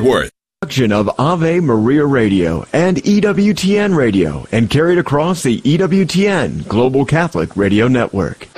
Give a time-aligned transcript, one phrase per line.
[0.00, 0.30] Worth.
[0.60, 7.56] Production of Ave Maria Radio and EWTN Radio and carried across the EWTN Global Catholic
[7.56, 8.48] Radio Network.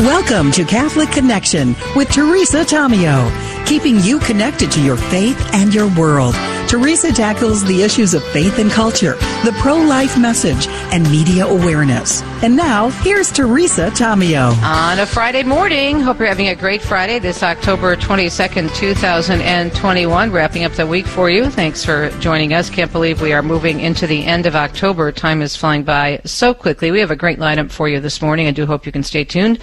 [0.00, 3.30] Welcome to Catholic Connection with Teresa Tomeo,
[3.66, 6.34] keeping you connected to your faith and your world.
[6.72, 9.12] Teresa tackles the issues of faith and culture,
[9.44, 12.22] the pro life message, and media awareness.
[12.42, 14.54] And now, here's Teresa Tomeo.
[14.62, 20.30] On a Friday morning, hope you're having a great Friday this October 22nd, 2021.
[20.30, 21.50] Wrapping up the week for you.
[21.50, 22.70] Thanks for joining us.
[22.70, 25.12] Can't believe we are moving into the end of October.
[25.12, 26.90] Time is flying by so quickly.
[26.90, 28.46] We have a great lineup for you this morning.
[28.46, 29.58] I do hope you can stay tuned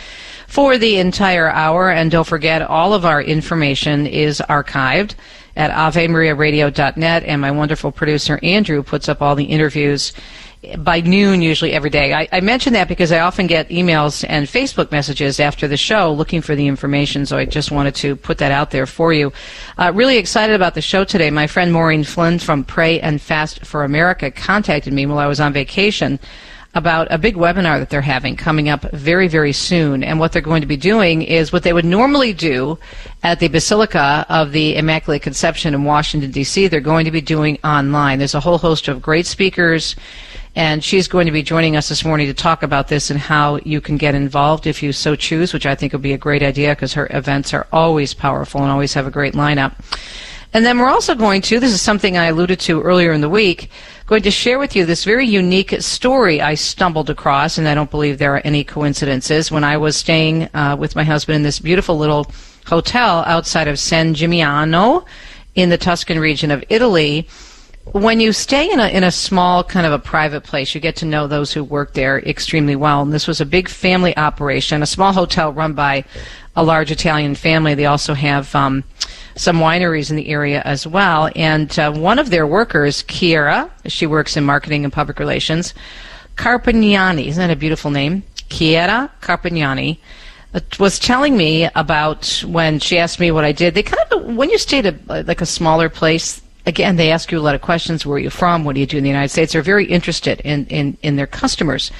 [0.45, 1.89] for the entire hour.
[1.89, 5.16] And don't forget, all of our information is archived
[5.59, 10.13] at AveMariaRadio.net, and my wonderful producer Andrew puts up all the interviews
[10.77, 12.13] by noon usually every day.
[12.13, 16.13] I, I, mention that because I often get emails and Facebook messages after the show
[16.13, 19.33] looking for the information, so I just wanted to put that out there for you.
[19.77, 21.29] Uh, really excited about the show today.
[21.29, 25.41] My friend Maureen Flynn from Pray and Fast for America contacted me while I was
[25.41, 26.19] on vacation
[26.75, 30.03] about a big webinar that they're having coming up very, very soon.
[30.03, 32.78] And what they're going to be doing is what they would normally do
[33.23, 37.58] at the Basilica of the Immaculate Conception in Washington, D.C., they're going to be doing
[37.64, 38.20] online.
[38.20, 39.95] There's a whole host of great speakers.
[40.56, 43.58] And she's going to be joining us this morning to talk about this and how
[43.64, 46.44] you can get involved if you so choose, which I think would be a great
[46.44, 49.73] idea because her events are always powerful and always have a great lineup.
[50.52, 53.30] And then we're also going to, this is something I alluded to earlier in the
[53.30, 53.69] week,
[54.08, 57.91] going to share with you this very unique story I stumbled across, and I don't
[57.91, 59.52] believe there are any coincidences.
[59.52, 62.31] When I was staying uh, with my husband in this beautiful little
[62.66, 65.06] hotel outside of San Gimignano
[65.53, 67.28] in the Tuscan region of Italy,
[67.91, 70.95] when you stay in a in a small kind of a private place, you get
[70.97, 73.02] to know those who work there extremely well.
[73.02, 76.06] And this was a big family operation, a small hotel run by
[76.56, 77.73] a large Italian family.
[77.73, 78.84] They also have um,
[79.35, 81.30] some wineries in the area as well.
[81.35, 85.73] And uh, one of their workers, Chiara, she works in marketing and public relations,
[86.35, 88.23] Carpignani, isn't that a beautiful name?
[88.50, 90.00] Chiara Carpignani
[90.53, 93.75] uh, was telling me about when she asked me what I did.
[93.75, 97.31] They kind of, when you stay at a, like a smaller place, again, they ask
[97.31, 98.06] you a lot of questions.
[98.06, 98.63] Where are you from?
[98.63, 99.53] What do you do in the United States?
[99.53, 101.91] They're very interested in, in, in their customers.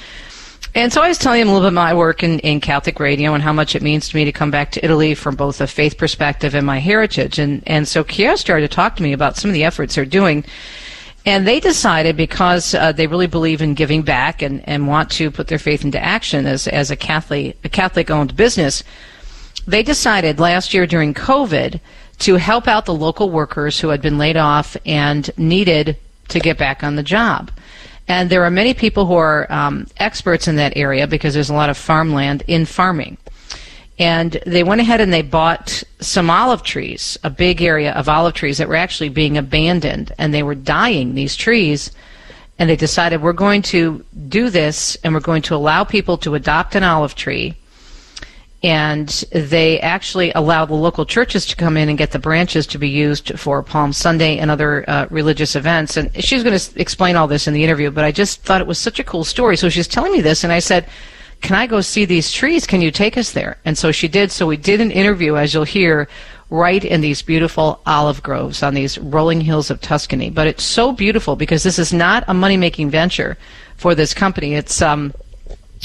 [0.74, 3.00] And so I was telling him a little bit about my work in, in Catholic
[3.00, 5.60] radio and how much it means to me to come back to Italy from both
[5.60, 7.40] a faith perspective and my heritage.
[7.40, 10.04] And, and so Chiara started to talk to me about some of the efforts they're
[10.04, 10.44] doing.
[11.26, 15.30] And they decided because uh, they really believe in giving back and, and want to
[15.30, 18.84] put their faith into action as, as a Catholic, a Catholic owned business,
[19.66, 21.80] they decided last year during COVID
[22.20, 25.96] to help out the local workers who had been laid off and needed
[26.28, 27.50] to get back on the job.
[28.10, 31.54] And there are many people who are um, experts in that area because there's a
[31.54, 33.18] lot of farmland in farming.
[34.00, 38.34] And they went ahead and they bought some olive trees, a big area of olive
[38.34, 41.92] trees that were actually being abandoned, and they were dying, these trees.
[42.58, 46.34] And they decided we're going to do this and we're going to allow people to
[46.34, 47.59] adopt an olive tree
[48.62, 52.78] and they actually allow the local churches to come in and get the branches to
[52.78, 55.96] be used for Palm Sunday and other uh, religious events.
[55.96, 58.66] And she's going to explain all this in the interview, but I just thought it
[58.66, 59.56] was such a cool story.
[59.56, 60.86] So she's telling me this, and I said,
[61.40, 62.66] "Can I go see these trees?
[62.66, 64.30] Can you take us there?" And so she did.
[64.30, 66.06] So we did an interview, as you'll hear,
[66.50, 70.28] right in these beautiful olive groves on these rolling hills of Tuscany.
[70.28, 73.38] But it's so beautiful because this is not a money-making venture
[73.76, 74.54] for this company.
[74.54, 75.14] It's um,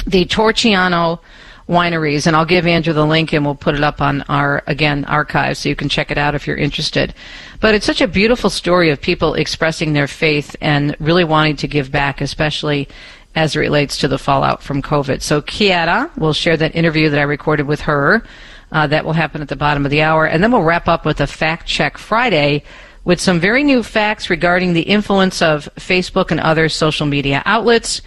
[0.06, 1.20] the Torciano
[1.68, 5.04] wineries, and I'll give Andrew the link and we'll put it up on our, again,
[5.06, 7.14] archive so you can check it out if you're interested.
[7.60, 11.68] But it's such a beautiful story of people expressing their faith and really wanting to
[11.68, 12.88] give back, especially
[13.34, 15.22] as it relates to the fallout from COVID.
[15.22, 18.24] So Chiara will share that interview that I recorded with her.
[18.72, 20.26] Uh, that will happen at the bottom of the hour.
[20.26, 22.64] And then we'll wrap up with a Fact Check Friday
[23.04, 28.02] with some very new facts regarding the influence of Facebook and other social media outlets.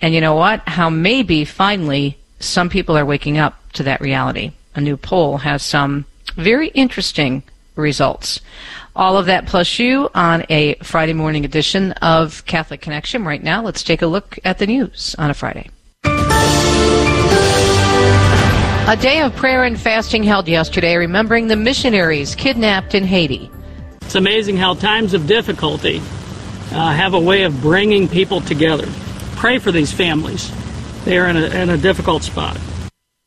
[0.00, 0.68] And you know what?
[0.68, 4.52] How maybe finally some people are waking up to that reality.
[4.74, 6.04] A new poll has some
[6.36, 7.42] very interesting
[7.76, 8.40] results.
[8.96, 13.24] All of that plus you on a Friday morning edition of Catholic Connection.
[13.24, 15.70] Right now, let's take a look at the news on a Friday.
[18.86, 23.50] A day of prayer and fasting held yesterday, remembering the missionaries kidnapped in Haiti.
[24.02, 25.98] It's amazing how times of difficulty
[26.70, 28.86] uh, have a way of bringing people together.
[29.36, 30.52] Pray for these families
[31.04, 32.58] they are in a, in a difficult spot.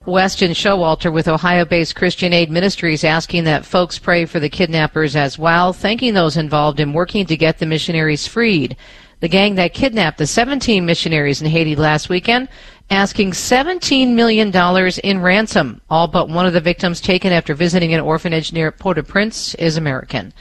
[0.05, 5.15] Weston Showalter with Ohio based Christian Aid Ministries asking that folks pray for the kidnappers
[5.15, 8.77] as well, thanking those involved in working to get the missionaries freed.
[9.19, 12.47] The gang that kidnapped the 17 missionaries in Haiti last weekend
[12.89, 14.55] asking $17 million
[15.03, 15.81] in ransom.
[15.89, 20.33] All but one of the victims taken after visiting an orphanage near Port-au-Prince is American.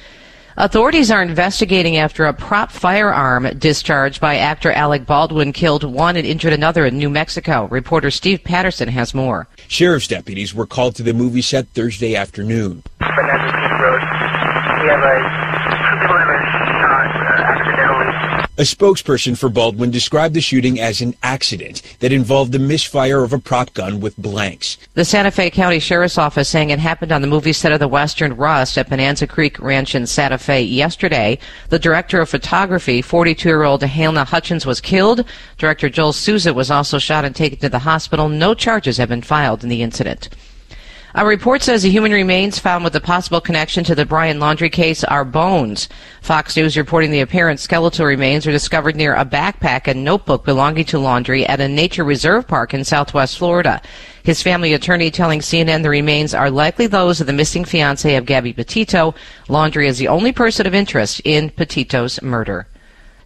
[0.58, 6.26] Authorities are investigating after a prop firearm discharged by actor Alec Baldwin killed one and
[6.26, 7.68] injured another in New Mexico.
[7.70, 9.48] Reporter Steve Patterson has more.
[9.68, 12.82] Sheriff's deputies were called to the movie set Thursday afternoon.
[13.02, 14.00] Road.
[14.80, 15.45] We have a
[18.58, 23.32] a spokesperson for Baldwin described the shooting as an accident that involved the misfire of
[23.32, 24.78] a prop gun with blanks.
[24.94, 27.88] The Santa Fe County Sheriff's Office saying it happened on the movie set of the
[27.88, 31.38] Western Rust at Bonanza Creek Ranch in Santa Fe yesterday.
[31.68, 35.24] The director of photography, 42-year-old Halyna Hutchins, was killed.
[35.58, 38.28] Director Joel Souza was also shot and taken to the hospital.
[38.28, 40.28] No charges have been filed in the incident.
[41.18, 44.70] A report says the human remains found with a possible connection to the Brian Laundrie
[44.70, 45.88] case are bones.
[46.20, 50.84] Fox News reporting the apparent skeletal remains were discovered near a backpack and notebook belonging
[50.84, 53.80] to Laundrie at a nature reserve park in southwest Florida.
[54.24, 58.26] His family attorney telling CNN the remains are likely those of the missing fiancee of
[58.26, 59.14] Gabby Petito.
[59.48, 62.66] Laundrie is the only person of interest in Petito's murder.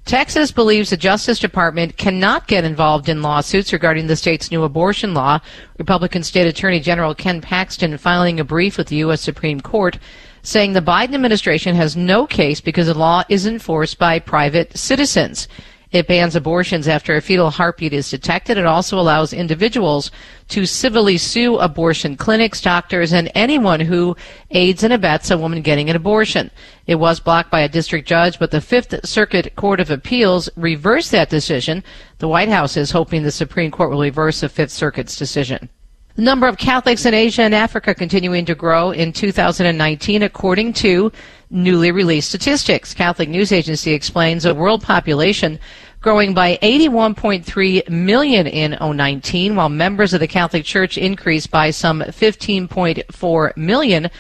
[0.05, 5.15] Texas believes the Justice Department cannot get involved in lawsuits regarding the state's new abortion
[5.15, 5.39] law.
[5.79, 9.21] Republican State Attorney General Ken Paxton filing a brief with the U.S.
[9.21, 9.99] Supreme Court
[10.43, 15.47] saying the Biden administration has no case because the law is enforced by private citizens.
[15.93, 18.57] It bans abortions after a fetal heartbeat is detected.
[18.57, 20.13] It also allows individuals
[20.49, 24.17] to civilly sue abortion clinics, doctors, and anyone who
[24.53, 26.53] aids and abets a woman getting an abortion.
[26.87, 31.11] It was blocked by a district judge, but the Fifth Circuit Court of Appeals reversed
[31.11, 31.83] that decision.
[32.19, 35.71] The White House is hoping the Supreme Court will reverse the Fifth Circuit's decision.
[36.17, 41.13] The number of Catholics in Asia and Africa continuing to grow in 2019, according to
[41.51, 42.93] newly released statistics.
[42.93, 45.61] Catholic News Agency explains a world population
[46.01, 52.01] growing by 81.3 million in 019, while members of the Catholic Church increased by some
[52.01, 54.11] 15.4 million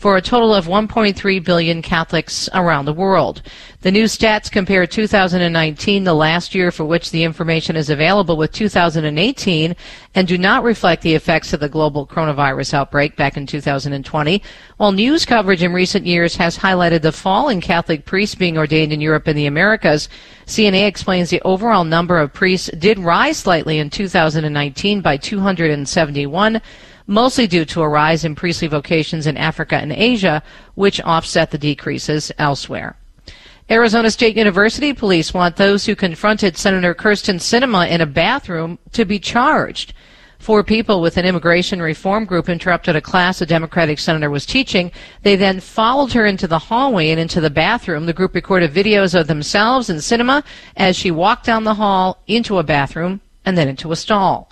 [0.00, 3.42] for a total of 1.3 billion Catholics around the world.
[3.82, 8.50] The new stats compare 2019, the last year for which the information is available, with
[8.50, 9.76] 2018
[10.14, 14.42] and do not reflect the effects of the global coronavirus outbreak back in 2020.
[14.78, 18.94] While news coverage in recent years has highlighted the fall in Catholic priests being ordained
[18.94, 20.08] in Europe and the Americas,
[20.46, 26.62] CNA explains the overall number of priests did rise slightly in 2019 by 271
[27.06, 30.42] mostly due to a rise in priestly vocations in Africa and Asia,
[30.74, 32.96] which offset the decreases elsewhere.
[33.70, 39.04] Arizona State University police want those who confronted Senator Kyrsten Sinema in a bathroom to
[39.04, 39.94] be charged.
[40.40, 44.90] Four people with an immigration reform group interrupted a class a Democratic senator was teaching.
[45.22, 48.06] They then followed her into the hallway and into the bathroom.
[48.06, 50.42] The group recorded videos of themselves and Sinema
[50.76, 54.49] as she walked down the hall into a bathroom and then into a stall.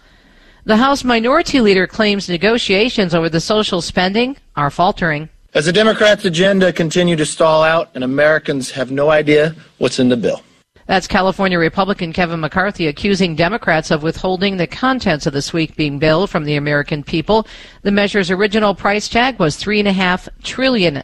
[0.68, 5.30] The House Minority Leader claims negotiations over the social spending are faltering.
[5.54, 10.10] As the Democrats' agenda continue to stall out and Americans have no idea what's in
[10.10, 10.42] the bill.
[10.84, 16.26] That's California Republican Kevin McCarthy accusing Democrats of withholding the contents of the sweeping bill
[16.26, 17.46] from the American people.
[17.80, 21.02] The measure's original price tag was $3.5 trillion.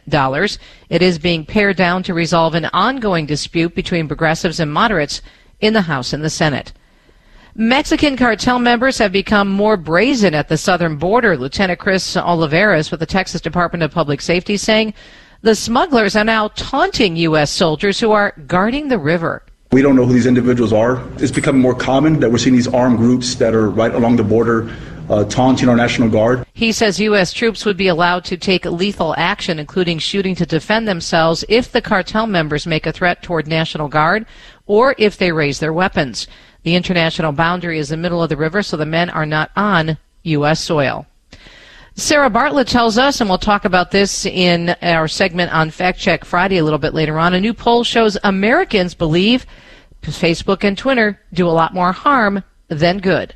[0.89, 5.23] It is being pared down to resolve an ongoing dispute between progressives and moderates
[5.59, 6.71] in the House and the Senate.
[7.57, 11.37] Mexican cartel members have become more brazen at the southern border.
[11.37, 14.93] Lieutenant Chris Olivares with the Texas Department of Public Safety saying
[15.41, 17.49] the smugglers are now taunting U.S.
[17.49, 19.41] soldiers who are guarding the river.
[19.71, 21.01] We don't know who these individuals are.
[21.15, 24.23] It's becoming more common that we're seeing these armed groups that are right along the
[24.25, 24.69] border
[25.09, 26.45] uh, taunting our National Guard.
[26.51, 27.31] He says U.S.
[27.31, 31.81] troops would be allowed to take lethal action, including shooting to defend themselves if the
[31.81, 34.25] cartel members make a threat toward National Guard
[34.65, 36.27] or if they raise their weapons.
[36.65, 39.99] The international boundary is the middle of the river, so the men are not on
[40.23, 40.59] U.S.
[40.59, 41.05] soil.
[41.93, 46.25] Sarah Bartlett tells us, and we'll talk about this in our segment on Fact Check
[46.25, 47.35] Friday a little bit later on.
[47.35, 49.45] A new poll shows Americans believe
[50.01, 53.35] Facebook and Twitter do a lot more harm than good.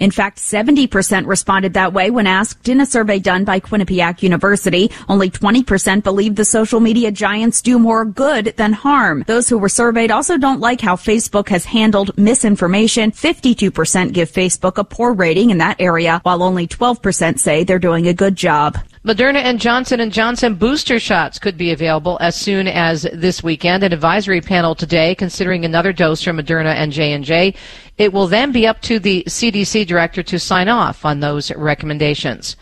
[0.00, 4.90] In fact, 70% responded that way when asked in a survey done by Quinnipiac University.
[5.08, 9.24] Only 20% believe the social media giants do more good than harm.
[9.26, 13.12] Those who were surveyed also don't like how Facebook has handled misinformation.
[13.12, 18.08] 52% give Facebook a poor rating in that area, while only 12% say they're doing
[18.08, 18.78] a good job.
[19.02, 23.82] Moderna and Johnson & Johnson booster shots could be available as soon as this weekend.
[23.82, 27.54] An advisory panel today considering another dose from Moderna and J&J.
[27.96, 32.56] It will then be up to the CDC director to sign off on those recommendations.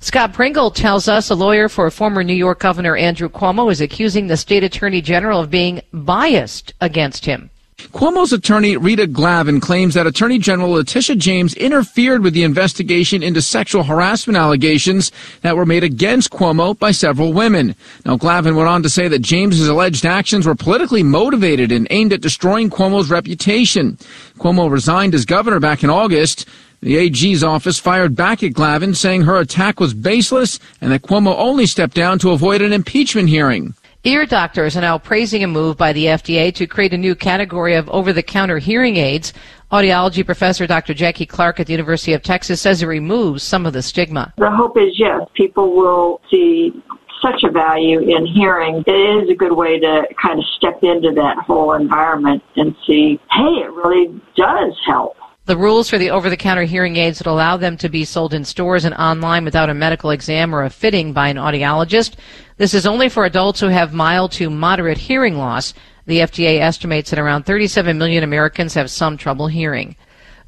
[0.00, 4.26] Scott Pringle tells us a lawyer for former New York Governor Andrew Cuomo is accusing
[4.26, 7.50] the state attorney general of being biased against him.
[7.76, 13.42] Cuomo's attorney Rita Glavin claims that Attorney General Letitia James interfered with the investigation into
[13.42, 15.10] sexual harassment allegations
[15.42, 17.74] that were made against Cuomo by several women.
[18.04, 22.12] Now, Glavin went on to say that James's alleged actions were politically motivated and aimed
[22.12, 23.98] at destroying Cuomo's reputation.
[24.38, 26.46] Cuomo resigned as governor back in August.
[26.80, 31.34] The AG's office fired back at Glavin, saying her attack was baseless and that Cuomo
[31.36, 33.74] only stepped down to avoid an impeachment hearing.
[34.06, 37.74] Ear doctors are now praising a move by the FDA to create a new category
[37.74, 39.32] of over-the-counter hearing aids.
[39.72, 40.92] Audiology professor Dr.
[40.92, 44.34] Jackie Clark at the University of Texas says it removes some of the stigma.
[44.36, 46.82] The hope is yes, people will see
[47.22, 48.84] such a value in hearing.
[48.86, 53.18] It is a good way to kind of step into that whole environment and see,
[53.32, 55.16] hey, it really does help.
[55.46, 58.86] The rules for the over-the-counter hearing aids that allow them to be sold in stores
[58.86, 62.14] and online without a medical exam or a fitting by an audiologist.
[62.56, 65.74] This is only for adults who have mild to moderate hearing loss.
[66.06, 69.96] The FDA estimates that around 37 million Americans have some trouble hearing.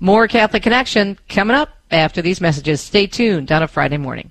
[0.00, 2.80] More Catholic Connection coming up after these messages.
[2.80, 4.30] Stay tuned on a Friday morning.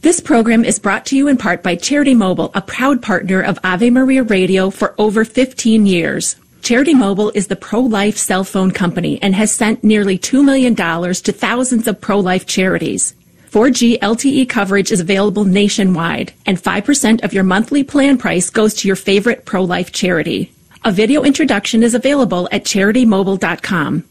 [0.00, 3.58] This program is brought to you in part by Charity Mobile, a proud partner of
[3.64, 6.36] Ave Maria Radio for over 15 years.
[6.64, 11.30] Charity Mobile is the pro-life cell phone company and has sent nearly $2 million to
[11.30, 13.14] thousands of pro-life charities.
[13.50, 18.88] 4G LTE coverage is available nationwide, and 5% of your monthly plan price goes to
[18.88, 20.54] your favorite pro-life charity.
[20.86, 24.04] A video introduction is available at CharityMobile.com.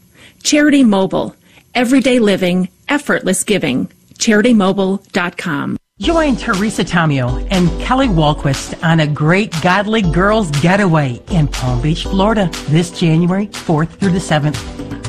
[0.44, 1.34] Charity Mobile.
[1.74, 3.88] Everyday living, effortless giving.
[4.14, 5.76] CharityMobile.com.
[6.00, 12.02] Join Teresa Tomeo and Kelly Wahlquist on a great Godly Girls Getaway in Palm Beach,
[12.02, 14.58] Florida this January 4th through the 7th.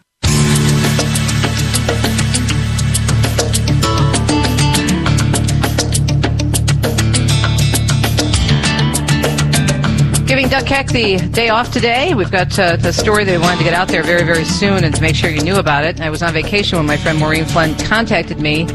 [10.26, 12.12] Giving Doug Keck the day off today.
[12.14, 14.82] We've got uh, the story that we wanted to get out there very, very soon
[14.82, 16.00] and to make sure you knew about it.
[16.00, 18.66] I was on vacation when my friend Maureen Flynn contacted me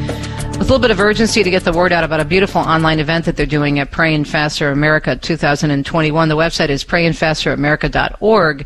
[0.58, 3.00] with a little bit of urgency to get the word out about a beautiful online
[3.00, 6.30] event that they're doing at Praying Faster America 2021.
[6.30, 8.66] The website is prayingfasteramerica.org.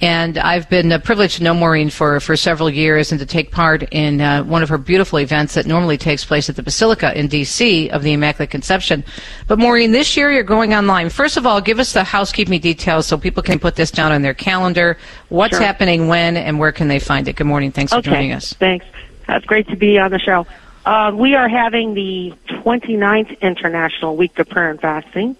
[0.00, 3.50] And I've been uh, privileged to know Maureen for, for several years and to take
[3.50, 7.18] part in uh, one of her beautiful events that normally takes place at the Basilica
[7.18, 7.90] in D.C.
[7.90, 9.04] of the Immaculate Conception.
[9.48, 11.10] But Maureen, this year you're going online.
[11.10, 14.22] First of all, give us the housekeeping details so people can put this down on
[14.22, 14.96] their calendar.
[15.30, 15.66] What's Sure.
[15.66, 17.34] happening when and where can they find it?
[17.34, 17.72] Good morning.
[17.72, 18.52] Thanks for joining us.
[18.52, 18.86] Thanks.
[19.26, 20.46] That's great to be on the show.
[20.84, 25.36] Uh, we are having the 29th International Week of Prayer and Fasting,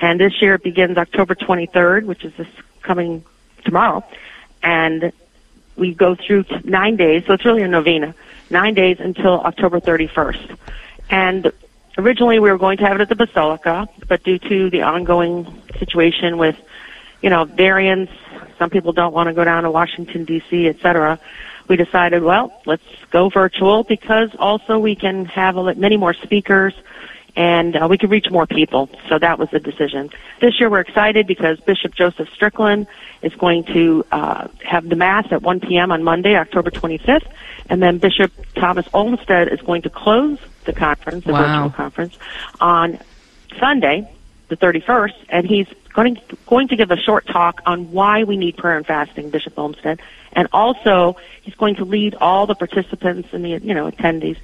[0.00, 2.48] and this year it begins October 23rd, which is this
[2.82, 3.24] coming
[3.64, 4.04] tomorrow,
[4.62, 5.12] and
[5.76, 8.14] we go through nine days, so it's really a novena,
[8.50, 10.56] nine days until October 31st.
[11.10, 11.52] And
[11.96, 15.62] originally we were going to have it at the Basilica, but due to the ongoing
[15.78, 16.56] situation with,
[17.22, 18.12] you know, variants,
[18.58, 21.18] some people don't want to go down to Washington D.C., et cetera.
[21.68, 26.74] We decided, well, let's go virtual because also we can have many more speakers
[27.36, 28.90] and uh, we can reach more people.
[29.08, 30.10] So that was the decision.
[30.40, 32.86] This year we're excited because Bishop Joseph Strickland
[33.22, 35.92] is going to uh, have the Mass at 1 p.m.
[35.92, 37.26] on Monday, October 25th,
[37.68, 41.46] and then Bishop Thomas Olmsted is going to close the conference, the Wow.
[41.46, 42.18] virtual conference,
[42.60, 42.98] on
[43.58, 44.10] Sunday,
[44.48, 48.56] the 31st, and he's going going to give a short talk on why we need
[48.56, 50.00] prayer and fasting, Bishop Olmsted,
[50.32, 54.38] and also he's going to lead all the participants and the you know attendees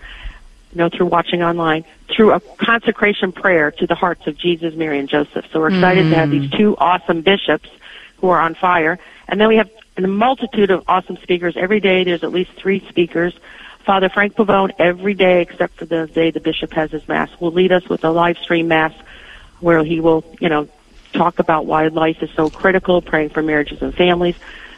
[0.74, 4.98] you know, through watching online, through a consecration prayer to the hearts of Jesus, Mary,
[4.98, 5.46] and Joseph.
[5.52, 6.56] So we're excited to have these mm.
[6.56, 7.68] two awesome bishops
[8.16, 8.98] who are on fire.
[9.28, 11.56] And then we have a multitude of awesome speakers.
[11.56, 13.38] Every day there's at least three speakers.
[13.86, 17.52] Father Frank Pavone, every day except for the day the bishop has his mass, will
[17.52, 18.92] lead us with a live stream mass
[19.60, 20.68] where he will, you know,
[21.12, 24.34] talk about why life is so critical, praying for marriages and families.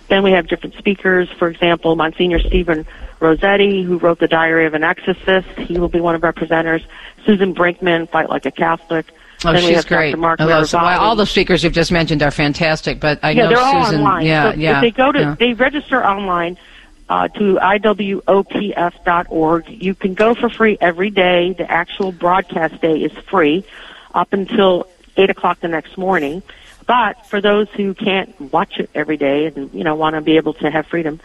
[0.08, 1.28] Then we have different speakers.
[1.38, 2.86] For example, Monsignor Stephen
[3.20, 5.48] Rossetti, who wrote The Diary of an Exorcist.
[5.58, 6.84] He will be one of our presenters.
[7.24, 9.06] Susan Brinkman, Fight Like a Catholic.
[9.44, 10.12] Oh, then she's great.
[10.12, 10.20] Dr.
[10.20, 13.48] Mark I so all the speakers you've just mentioned are fantastic, but I yeah, know
[13.50, 14.00] they're all Susan.
[14.00, 14.24] online.
[14.24, 14.76] Yeah, so yeah.
[14.76, 15.36] If they go to, yeah.
[15.38, 16.56] they register online
[17.08, 18.84] uh, to iwopf.org.
[19.68, 21.52] You can go for free every day.
[21.52, 23.64] The actual broadcast day is free
[24.14, 26.42] up until eight o'clock the next morning.
[26.86, 30.36] But for those who can't watch it every day and you know want to be
[30.36, 31.20] able to have freedom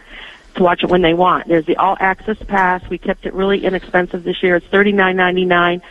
[0.56, 2.82] to watch it when they want, there's the all access pass.
[2.88, 4.56] We kept it really inexpensive this year.
[4.56, 5.82] It's thirty nine ninety nine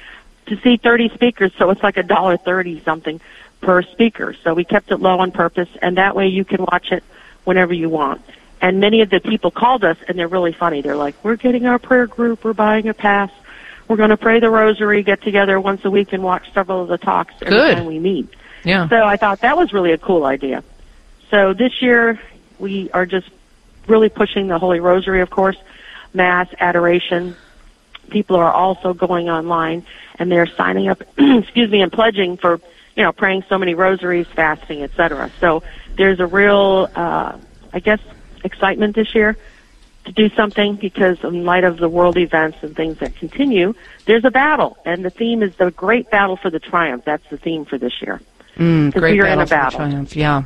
[0.47, 3.21] to see 30 speakers, so it's like a dollar 30 something
[3.61, 4.35] per speaker.
[4.43, 7.03] So we kept it low on purpose, and that way you can watch it
[7.43, 8.21] whenever you want.
[8.59, 10.81] And many of the people called us, and they're really funny.
[10.81, 12.43] They're like, "We're getting our prayer group.
[12.43, 13.31] We're buying a pass.
[13.87, 16.87] We're going to pray the rosary, get together once a week, and watch several of
[16.87, 17.77] the talks every Good.
[17.77, 18.29] time we meet."
[18.63, 18.87] Yeah.
[18.89, 20.63] So I thought that was really a cool idea.
[21.29, 22.19] So this year
[22.59, 23.29] we are just
[23.87, 25.57] really pushing the Holy Rosary, of course,
[26.13, 27.35] Mass, adoration.
[28.09, 29.85] People are also going online
[30.19, 32.59] and they're signing up, excuse me, and pledging for,
[32.95, 35.31] you know, praying so many rosaries, fasting, etc.
[35.39, 35.63] So
[35.95, 37.37] there's a real, uh,
[37.73, 37.99] I guess,
[38.43, 39.37] excitement this year
[40.05, 43.73] to do something because in light of the world events and things that continue,
[44.05, 44.77] there's a battle.
[44.83, 47.05] And the theme is the great battle for the triumph.
[47.05, 48.19] That's the theme for this year.
[48.57, 49.79] Mm, great we are in battle a battle.
[49.79, 50.15] triumph.
[50.15, 50.43] Yeah.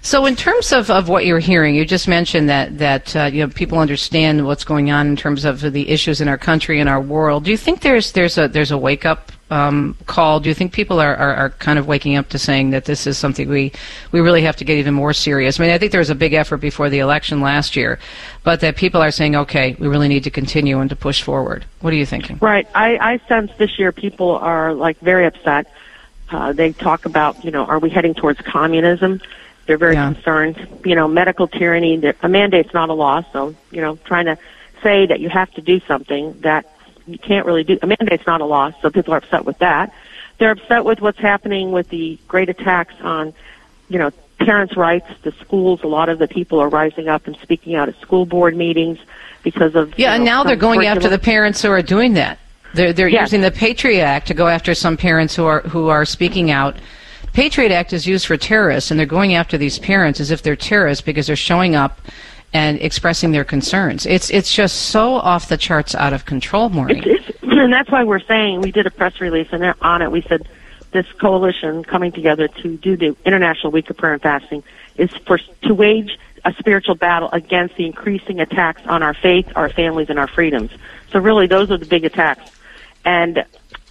[0.00, 3.46] So, in terms of, of what you're hearing, you just mentioned that that uh, you
[3.46, 6.88] know people understand what's going on in terms of the issues in our country and
[6.88, 7.44] our world.
[7.44, 10.40] Do you think there's there's a there's a wake up um, call?
[10.40, 13.06] Do you think people are, are, are kind of waking up to saying that this
[13.06, 13.72] is something we
[14.10, 15.60] we really have to get even more serious?
[15.60, 17.98] I mean, I think there was a big effort before the election last year,
[18.42, 21.64] but that people are saying, okay, we really need to continue and to push forward.
[21.80, 22.38] What are you thinking?
[22.40, 22.66] Right.
[22.74, 25.70] I, I sense this year people are like very upset.
[26.30, 29.20] Uh, they talk about, you know, are we heading towards communism?
[29.66, 30.66] They're very concerned.
[30.84, 31.96] You know, medical tyranny.
[31.98, 34.36] that- A mandate's not a law, so you know, trying to
[34.82, 36.66] say that you have to do something that
[37.06, 37.78] you can't really do.
[37.82, 39.92] A mandate's not a law, so people are upset with that.
[40.38, 43.32] They're upset with what's happening with the great attacks on,
[43.88, 45.06] you know, parents' rights.
[45.22, 45.82] The schools.
[45.82, 48.98] A lot of the people are rising up and speaking out at school board meetings
[49.42, 52.38] because of Yeah, you and now they're going after the parents who are doing that.
[52.74, 53.22] They're they're Yes.
[53.28, 56.76] using the Patriot Act to go after some parents who are who are speaking out.
[57.32, 60.54] Patriot Act is used for terrorists, and they're going after these parents as if they're
[60.56, 62.00] terrorists because they're showing up
[62.52, 64.06] and expressing their concerns.
[64.06, 67.02] It's it's just so off the charts, out of control, Maureen.
[67.04, 70.10] It's, it's, and that's why we're saying we did a press release, and on it
[70.12, 70.48] we said
[70.92, 74.62] this coalition coming together to do the International Week of Prayer and Fasting
[74.96, 79.68] is for to wage a spiritual battle against the increasing attacks on our faith, our
[79.68, 80.70] families, and our freedoms.
[81.10, 82.50] So really, those are the big attacks,
[83.04, 83.44] and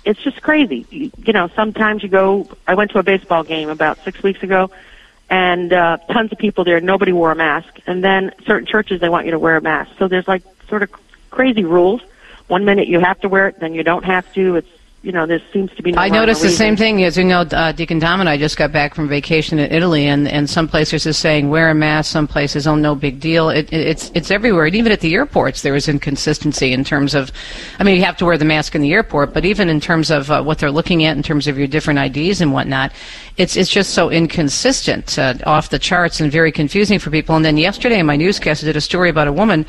[0.05, 0.85] it's just crazy.
[0.89, 2.47] You, you know, sometimes you go.
[2.67, 4.71] I went to a baseball game about six weeks ago,
[5.29, 6.79] and uh, tons of people there.
[6.81, 9.91] Nobody wore a mask, and then certain churches they want you to wear a mask.
[9.97, 10.91] So there's like sort of
[11.29, 12.01] crazy rules.
[12.47, 14.57] One minute you have to wear it, then you don't have to.
[14.57, 14.69] It's
[15.03, 15.91] you know, there seems to be.
[15.91, 16.57] No I noticed the reason.
[16.57, 17.03] same thing.
[17.03, 20.07] As you know, uh, Deacon Dom and I just got back from vacation in Italy,
[20.07, 23.49] and, and some places is saying wear a mask, some places, oh, no big deal.
[23.49, 24.65] It, it, it's it's everywhere.
[24.65, 27.33] And even at the airports, there is inconsistency in terms of,
[27.79, 30.09] I mean, you have to wear the mask in the airport, but even in terms
[30.09, 32.93] of uh, what they're looking at, in terms of your different IDs and whatnot,
[33.35, 37.35] it's it's just so inconsistent, uh, off the charts, and very confusing for people.
[37.35, 39.65] And then yesterday, in my newscast, I did a story about a woman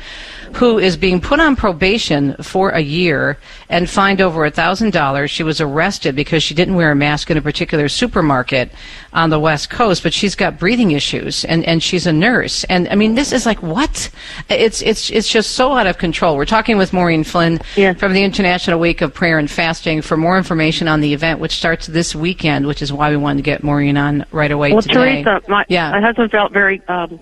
[0.55, 3.37] who is being put on probation for a year
[3.67, 5.29] and fined over a thousand dollars.
[5.29, 8.71] She was arrested because she didn't wear a mask in a particular supermarket
[9.11, 12.63] on the West Coast, but she's got breathing issues and, and she's a nurse.
[12.65, 14.09] And I mean, this is like what?
[14.49, 16.37] It's it's it's just so out of control.
[16.37, 17.59] We're talking with Maureen Flynn
[17.97, 21.57] from the International Week of Prayer and Fasting for more information on the event, which
[21.57, 24.81] starts this weekend, which is why we wanted to get Maureen on right away Well,
[24.81, 25.21] today.
[25.21, 25.91] Teresa, my, yeah.
[25.91, 27.19] my husband felt very um,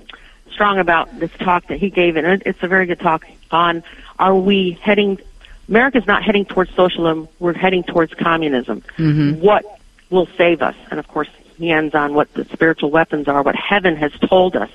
[0.54, 3.84] strong about this talk that he gave, and it's a very good talk on
[4.20, 5.20] are we heading.
[5.68, 8.84] America's not heading towards socialism; we're heading towards communism.
[8.98, 9.40] Mhm.
[9.40, 9.66] What
[10.10, 10.76] will save us?
[10.92, 14.56] And of course, he ends on what the spiritual weapons are, what heaven has told
[14.56, 14.70] us.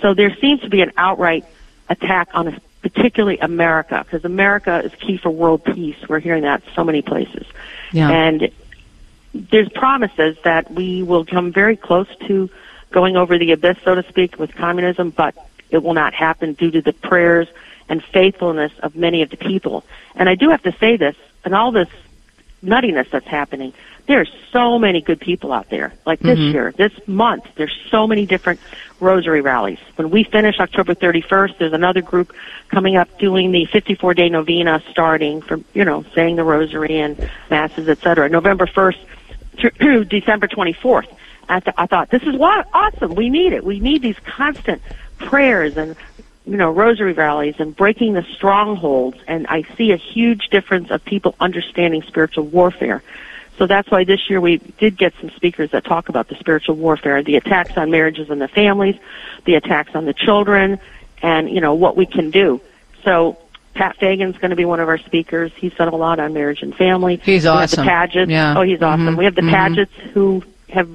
[0.00, 1.44] So there seems to be an outright
[1.88, 5.96] attack on us, particularly America, because America is key for world peace.
[6.08, 7.46] We're hearing that so many places.
[7.92, 8.10] Yeah.
[8.10, 8.50] And
[9.34, 12.48] there's promises that we will come very close to
[12.94, 15.34] going over the abyss, so to speak, with communism, but
[15.68, 17.48] it will not happen due to the prayers
[17.88, 19.84] and faithfulness of many of the people.
[20.14, 21.88] And I do have to say this, and all this
[22.64, 23.72] nuttiness that's happening,
[24.06, 25.92] there's so many good people out there.
[26.06, 26.52] Like this Mhm.
[26.52, 28.60] year, this month, there's so many different
[29.00, 29.78] rosary rallies.
[29.96, 32.32] When we finish October 31st, there's another group
[32.68, 37.16] coming up doing the 54 day novena starting from, you know, saying the rosary and
[37.50, 38.28] masses, et cetera.
[38.28, 38.98] November 1st
[39.80, 41.08] through December 24th.
[41.48, 43.14] I, th- I thought, this is what, awesome.
[43.14, 43.64] We need it.
[43.64, 44.82] We need these constant
[45.18, 45.96] prayers and,
[46.46, 49.18] you know, rosary rallies and breaking the strongholds.
[49.26, 53.02] And I see a huge difference of people understanding spiritual warfare.
[53.56, 56.74] So that's why this year we did get some speakers that talk about the spiritual
[56.74, 58.96] warfare, the attacks on marriages and the families,
[59.44, 60.80] the attacks on the children,
[61.22, 62.60] and, you know, what we can do.
[63.04, 63.38] So
[63.74, 65.52] Pat Fagan's going to be one of our speakers.
[65.56, 67.20] He's done a lot on marriage and family.
[67.24, 67.84] He's we awesome.
[67.86, 68.30] Have the Pagets.
[68.30, 68.58] Yeah.
[68.58, 69.14] Oh, he's awesome.
[69.14, 69.18] Mhm.
[69.18, 69.50] We have the Mhm.
[69.50, 70.88] Pagets who have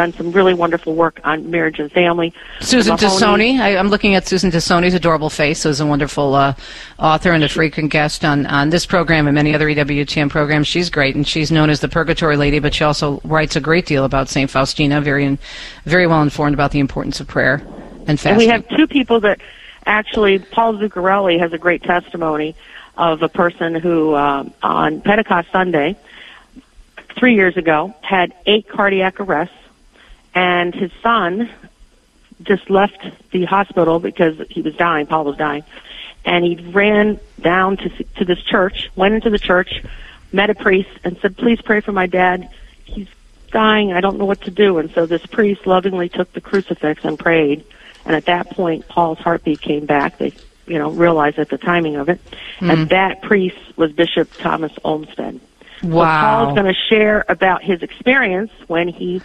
[0.00, 2.32] done some really wonderful work on marriage and family.
[2.60, 3.60] Susan Tassone.
[3.60, 5.62] I, I'm looking at Susan Tassone's adorable face.
[5.62, 6.54] Who's a wonderful uh,
[6.98, 10.66] author and a frequent guest on, on this program and many other EWTN programs.
[10.66, 13.84] She's great, and she's known as the Purgatory Lady, but she also writes a great
[13.84, 15.02] deal about Saint Faustina.
[15.02, 15.38] Very, in,
[15.84, 17.62] very well informed about the importance of prayer
[18.06, 18.30] and fasting.
[18.30, 19.40] And we have two people that
[19.84, 22.56] actually, Paul Zuccarelli has a great testimony
[22.96, 25.96] of a person who, um, on Pentecost Sunday,
[27.18, 29.54] three years ago, had eight cardiac arrests,
[30.34, 31.50] and his son
[32.42, 35.06] just left the hospital because he was dying.
[35.06, 35.64] Paul was dying,
[36.24, 39.82] and he ran down to to this church, went into the church,
[40.32, 42.48] met a priest, and said, "Please pray for my dad.
[42.84, 43.08] He's
[43.52, 43.92] dying.
[43.92, 47.18] I don't know what to do." And so this priest lovingly took the crucifix and
[47.18, 47.64] prayed.
[48.06, 50.18] And at that point, Paul's heartbeat came back.
[50.18, 50.32] They,
[50.66, 52.20] you know, realized at the timing of it.
[52.60, 52.72] Mm.
[52.72, 55.40] And that priest was Bishop Thomas Olmsted.
[55.82, 56.44] So Wow.
[56.44, 59.20] Paul's going to share about his experience when he,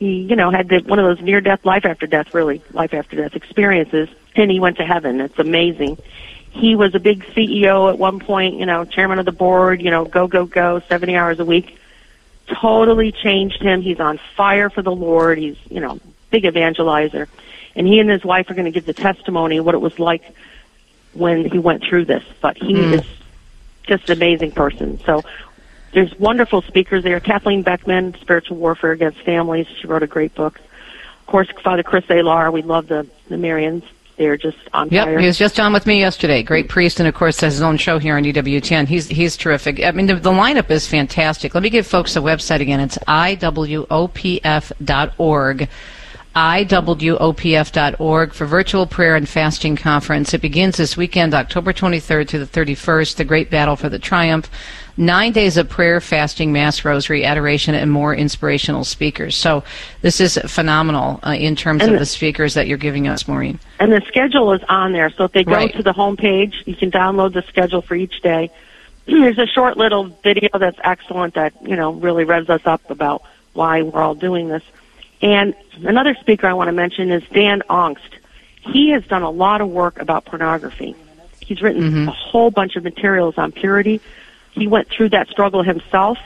[0.00, 2.92] he, you know, had the, one of those near death, life after death, really life
[2.94, 5.20] after death experiences, and he went to heaven.
[5.20, 5.98] It's amazing.
[6.50, 9.90] He was a big CEO at one point, you know, chairman of the board, you
[9.90, 11.78] know, go, go, go, 70 hours a week.
[12.60, 13.82] Totally changed him.
[13.82, 15.38] He's on fire for the Lord.
[15.38, 17.28] He's, you know, big evangelizer.
[17.76, 19.96] And he and his wife are going to give the testimony of what it was
[19.98, 20.22] like
[21.12, 22.24] when he went through this.
[22.40, 22.94] But he Mm.
[22.94, 23.06] is
[23.86, 24.98] just an amazing person.
[25.04, 25.22] So
[25.92, 27.20] there's wonderful speakers there.
[27.20, 29.66] Kathleen Beckman, Spiritual Warfare Against Families.
[29.80, 30.58] She wrote a great book.
[30.58, 32.52] Of course, Father Chris Alar.
[32.52, 33.82] We love the the Marians.
[34.16, 35.18] They're just on Yep, fire.
[35.18, 36.42] he was just on with me yesterday.
[36.42, 38.86] Great priest, and of course has his own show here on EWTN.
[38.86, 39.82] He's he's terrific.
[39.82, 41.54] I mean, the, the lineup is fantastic.
[41.54, 42.80] Let me give folks the website again.
[42.80, 43.88] It's iwopf.org.
[46.36, 50.32] iwopf.org for virtual prayer and fasting conference.
[50.32, 53.16] It begins this weekend, October 23rd to the 31st.
[53.16, 54.48] The Great Battle for the Triumph.
[54.96, 59.34] Nine days of prayer, fasting, mass, rosary, adoration, and more inspirational speakers.
[59.34, 59.64] So
[60.02, 63.26] this is phenomenal uh, in terms And of the- the speakers that you're giving us,
[63.26, 63.58] Maureen.
[63.78, 65.10] And the schedule is on there.
[65.10, 65.74] So if they go Right.
[65.74, 68.50] to the home page, you can download the schedule for each day.
[69.06, 73.22] There's a short little video that's excellent that, you know, really revs us up about
[73.54, 74.62] why we're all doing this.
[75.22, 78.18] And another speaker I want to mention is Dan Ongst.
[78.62, 80.94] He has done a lot of work about pornography.
[81.40, 84.00] He's written a whole bunch of materials on purity.
[84.52, 86.18] He went through that struggle himself,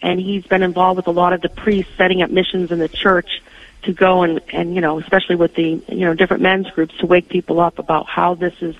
[0.00, 2.88] and he's been involved with a lot of the priests setting up missions in the
[2.88, 3.42] church
[3.82, 7.06] to go and, and you know, especially with the you know different men's groups to
[7.06, 8.74] wake people up about how this is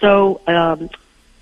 [0.00, 0.90] so um,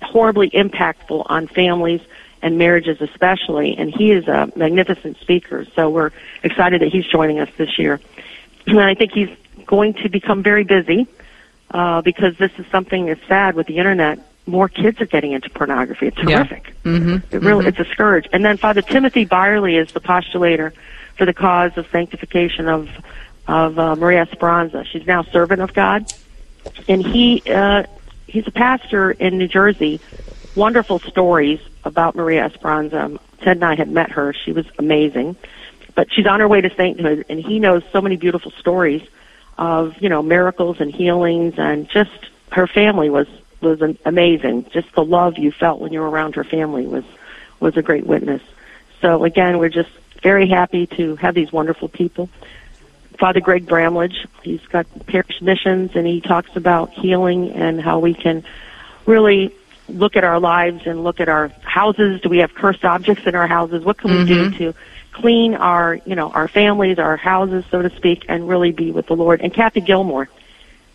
[0.01, 2.01] horribly impactful on families
[2.45, 3.75] and marriages especially.
[3.75, 6.11] And he is a magnificent speaker, so we're
[6.43, 7.99] excited that he's joining us this year.
[8.67, 9.29] And I think he's
[9.67, 11.07] going to become very busy
[11.71, 14.17] uh, because this is something that's sad with the internet.
[14.47, 16.07] More kids are getting into pornography.
[16.07, 16.37] It's Yeah.
[16.43, 16.73] horrific.
[16.83, 17.35] Mm-hmm.
[17.35, 18.27] It really, it's a scourge.
[18.33, 20.71] And then Father Timothy Byerly is the postulator
[21.15, 22.89] for the cause of sanctification of
[23.47, 24.83] of uh, Maria Esperanza.
[24.85, 26.11] She's now servant of God,
[26.87, 27.83] and he uh,
[28.25, 29.99] he's a pastor in New Jersey.
[30.55, 33.03] Wonderful stories about Maria Esperanza.
[33.03, 34.33] Um, Ted and I had met her.
[34.33, 35.35] She was amazing,
[35.95, 39.01] but she's on her way to sainthood, and he knows so many beautiful stories
[39.57, 43.27] of you know miracles and healings, and just her family was
[43.61, 44.65] was an- amazing.
[44.71, 47.03] Just the love you felt when you were around her family was
[47.59, 48.41] was a great witness.
[49.01, 49.89] So again, we're just
[50.23, 52.29] very happy to have these wonderful people.
[53.19, 58.13] Father Greg Bramlage, he's got parish missions and he talks about healing and how we
[58.13, 58.43] can
[59.05, 59.53] really
[59.87, 62.21] look at our lives and look at our houses.
[62.21, 63.83] Do we have cursed objects in our houses?
[63.83, 64.57] What can we do Mhm.
[64.57, 64.73] to
[65.13, 69.07] clean our, you know, our families, our houses, so to speak, and really be with
[69.07, 69.41] the Lord?
[69.41, 70.27] And Kathy Gilmore,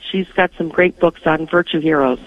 [0.00, 2.18] she's got some great books on virtue heroes.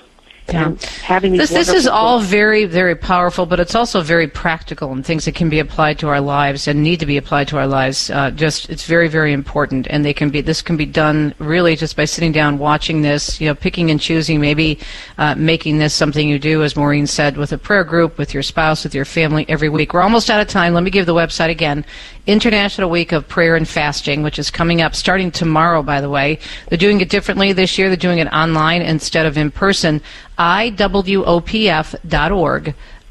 [0.49, 0.65] Yeah.
[0.65, 4.91] And having these this, this is all very, very powerful, but it's also very practical
[4.91, 7.57] and things that can be applied to our lives and need to be applied to
[7.57, 8.09] our lives.
[8.09, 10.41] Uh, just it's very, very important, and they can be.
[10.41, 13.99] This can be done really just by sitting down, watching this, you know, picking and
[13.99, 14.79] choosing, maybe
[15.17, 18.43] uh, making this something you do, as Maureen said, with a prayer group, with your
[18.43, 19.93] spouse, with your family every week.
[19.93, 20.73] We're almost out of time.
[20.73, 21.85] Let me give the website again:
[22.25, 25.83] International Week of Prayer and Fasting, which is coming up starting tomorrow.
[25.83, 27.89] By the way, they're doing it differently this year.
[27.89, 30.01] They're doing it online instead of in person
[30.37, 31.05] iwopf.org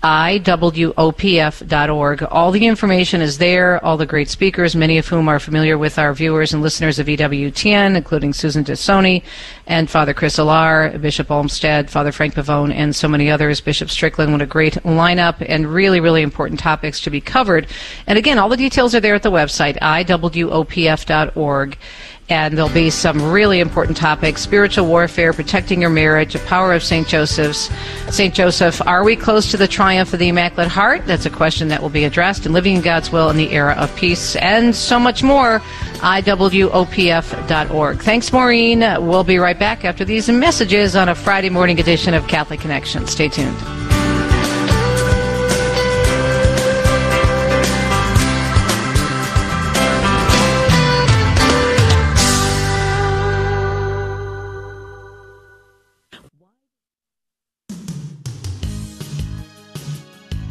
[0.02, 2.22] iwopf.org.
[2.24, 5.96] All the information is there, all the great speakers, many of whom are familiar with
[5.98, 9.22] our viewers and listeners of EWTN, including Susan Tassone
[9.66, 14.32] and Father Chris Alar, Bishop Olmsted, Father Frank Pavone, and so many others, Bishop Strickland.
[14.32, 17.68] What a great lineup and really, really important topics to be covered.
[18.06, 21.78] And again, all the details are there at the website, iwopf.org
[22.28, 24.42] and there'll be some really important topics.
[24.42, 27.70] Spiritual warfare protecting your marriage the power of st joseph's.
[28.10, 31.06] St joseph are we close to the triumph of the immaculate heart?
[31.06, 33.74] That's a question that will be addressed and living in god's will in the era
[33.74, 34.36] of peace.
[34.36, 35.60] And so much more
[35.98, 38.80] iwopf.org thanks maureen.
[38.80, 43.06] We'll be right back after these messages on a friday morning edition of catholic connection.
[43.06, 43.91] Stay tuned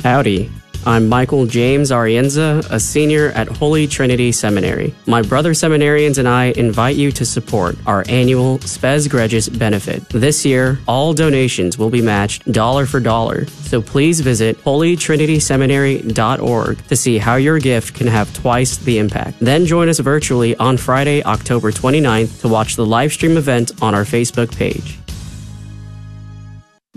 [0.04, 0.52] Howdy.
[0.84, 4.96] I'm Michael James Arienza, a senior at Holy Trinity Seminary.
[5.06, 10.10] My brother seminarians and I invite you to support our annual Spes Gregis benefit.
[10.10, 16.96] This year, all donations will be matched dollar for dollar, so please visit holytrinityseminary.org to
[16.96, 19.38] see how your gift can have twice the impact.
[19.40, 23.94] Then join us virtually on Friday, October 29th to watch the live stream event on
[23.94, 24.98] our Facebook page.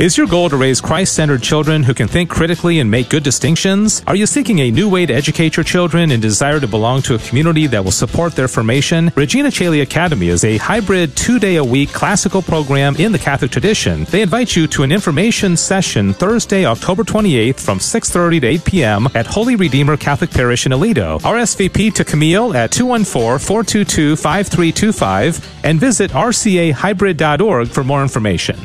[0.00, 3.22] Is your goal to raise Christ centered children who can think critically and make good
[3.22, 4.02] distinctions?
[4.06, 7.16] Are you seeking a new way to educate your children and desire to belong to
[7.16, 9.12] a community that will support their formation?
[9.14, 13.50] Regina Caeli Academy is a hybrid two day a week classical program in the Catholic
[13.50, 14.04] tradition.
[14.04, 19.06] They invite you to an information session Thursday, October 28th from 6.30 to 8 p.m.
[19.14, 21.20] at Holy Redeemer Catholic Parish in Aledo.
[21.20, 28.56] RSVP to Camille at 214-422-5325 and visit rcahybrid.org for more information.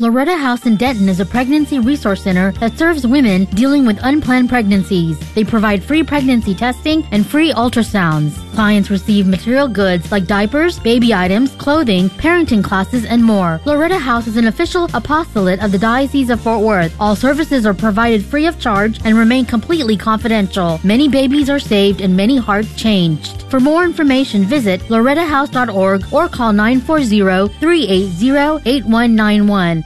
[0.00, 4.48] Loretta House in Denton is a pregnancy resource center that serves women dealing with unplanned
[4.48, 5.16] pregnancies.
[5.34, 8.34] They provide free pregnancy testing and free ultrasounds.
[8.56, 13.60] Clients receive material goods like diapers, baby items, clothing, parenting classes, and more.
[13.66, 16.96] Loretta House is an official apostolate of the Diocese of Fort Worth.
[16.98, 20.80] All services are provided free of charge and remain completely confidential.
[20.82, 23.42] Many babies are saved and many hearts changed.
[23.42, 29.83] For more information, visit lorettahouse.org or call 940 380 8191.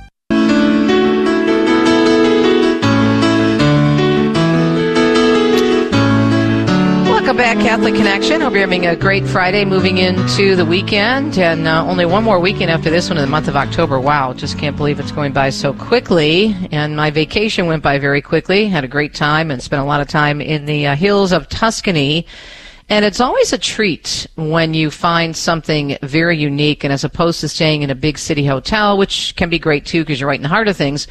[7.39, 8.41] Back, Catholic Connection.
[8.41, 11.39] Hope you're having a great Friday moving into the weekend.
[11.39, 14.01] And uh, only one more weekend after this one in the month of October.
[14.01, 16.57] Wow, just can't believe it's going by so quickly.
[16.73, 18.67] And my vacation went by very quickly.
[18.67, 21.49] Had a great time and spent a lot of time in the uh, hills of
[21.49, 22.27] Tuscany.
[22.89, 27.49] And it's always a treat when you find something very unique, and as opposed to
[27.49, 30.43] staying in a big city hotel, which can be great too because you're right in
[30.43, 31.07] the heart of things.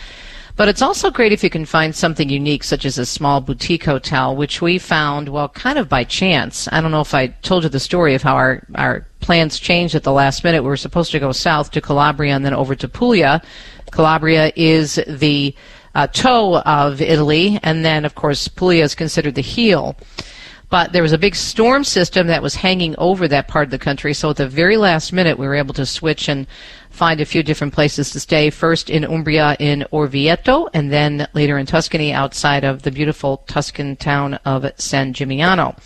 [0.58, 3.86] But it's also great if you can find something unique, such as a small boutique
[3.86, 6.67] hotel, which we found, well, kind of by chance.
[6.72, 9.93] I don't know if I told you the story of how our, our plans changed
[9.93, 10.63] at the last minute.
[10.63, 13.43] We were supposed to go south to Calabria and then over to Puglia.
[13.91, 15.54] Calabria is the
[15.93, 19.96] uh, toe of Italy, and then, of course, Puglia is considered the heel
[20.69, 23.80] but there was a big storm system that was hanging over that part of the
[23.80, 24.13] country.
[24.13, 26.45] So at the very last minute, we were able to switch and
[26.89, 28.49] find a few different places to stay.
[28.49, 33.95] First in Umbria in Orvieto, and then later in Tuscany outside of the beautiful Tuscan
[33.95, 35.77] town of San Gimignano.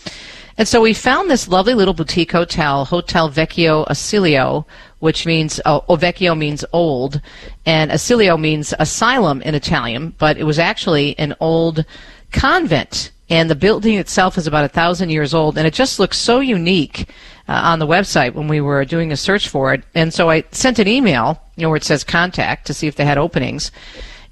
[0.58, 4.66] And so we found this lovely little boutique hotel, Hotel Vecchio Asilo,
[5.00, 7.22] which means, oh, oh, Vecchio means old,
[7.66, 11.86] and Asilo means asylum in Italian, but it was actually an old
[12.32, 16.20] convent and the building itself is about a thousand years old, and it just looks
[16.20, 17.10] so unique.
[17.52, 19.84] uh, on the website when we were doing a search for it.
[19.94, 22.96] And so I sent an email, you know, where it says contact to see if
[22.96, 23.72] they had openings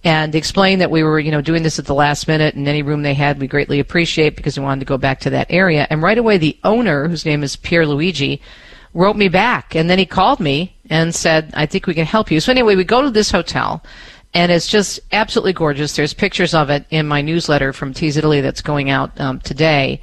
[0.06, 2.82] and explained that we were, you know, doing this at the last minute and any
[2.82, 5.86] room they had we greatly appreciate because we wanted to go back to that area.
[5.90, 8.42] And right away the owner, whose name is Pierre Luigi,
[8.94, 12.32] wrote me back and then he called me and said, I think we can help
[12.32, 12.40] you.
[12.40, 13.84] So anyway, we go to this hotel
[14.34, 15.96] and it's just absolutely gorgeous.
[15.96, 20.02] There's pictures of it in my newsletter from Tease Italy that's going out um, today.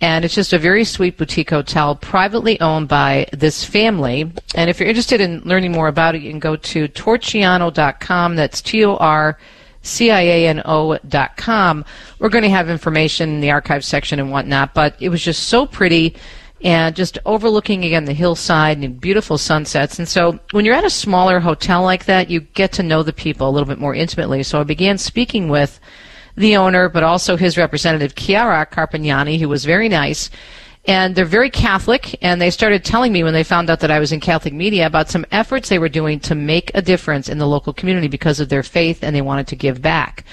[0.00, 4.32] And it's just a very sweet boutique hotel, privately owned by this family.
[4.56, 8.34] And if you're interested in learning more about it, you can go to torciano.com.
[8.34, 9.38] That's T-O-R
[9.82, 11.84] C-I-A-N-O dot com.
[12.18, 15.48] We're going to have information in the archive section and whatnot, but it was just
[15.48, 16.16] so pretty
[16.62, 19.98] and just overlooking again the hillside and beautiful sunsets.
[19.98, 23.12] And so when you're at a smaller hotel like that, you get to know the
[23.12, 24.42] people a little bit more intimately.
[24.42, 25.80] So I began speaking with
[26.36, 30.30] the owner, but also his representative, Chiara Carpignani, who was very nice.
[30.84, 34.00] And they're very Catholic, and they started telling me when they found out that I
[34.00, 37.38] was in Catholic media about some efforts they were doing to make a difference in
[37.38, 40.24] the local community because of their faith, and they wanted to give back.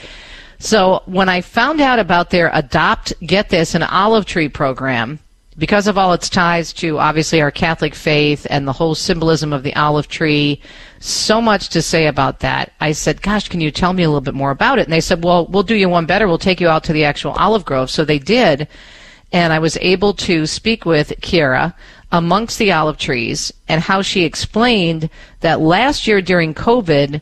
[0.58, 5.20] So when I found out about their Adopt, get this, an olive tree program,
[5.60, 9.64] because of all its ties to obviously our Catholic faith and the whole symbolism of
[9.64, 10.62] the olive tree,
[11.00, 12.72] so much to say about that.
[12.80, 14.86] I said, Gosh, can you tell me a little bit more about it?
[14.86, 16.28] And they said, Well, we'll do you one better.
[16.28, 17.90] We'll take you out to the actual olive grove.
[17.90, 18.68] So they did.
[19.32, 21.76] And I was able to speak with Chiara
[22.12, 25.10] amongst the olive trees and how she explained
[25.42, 27.22] that last year during COVID,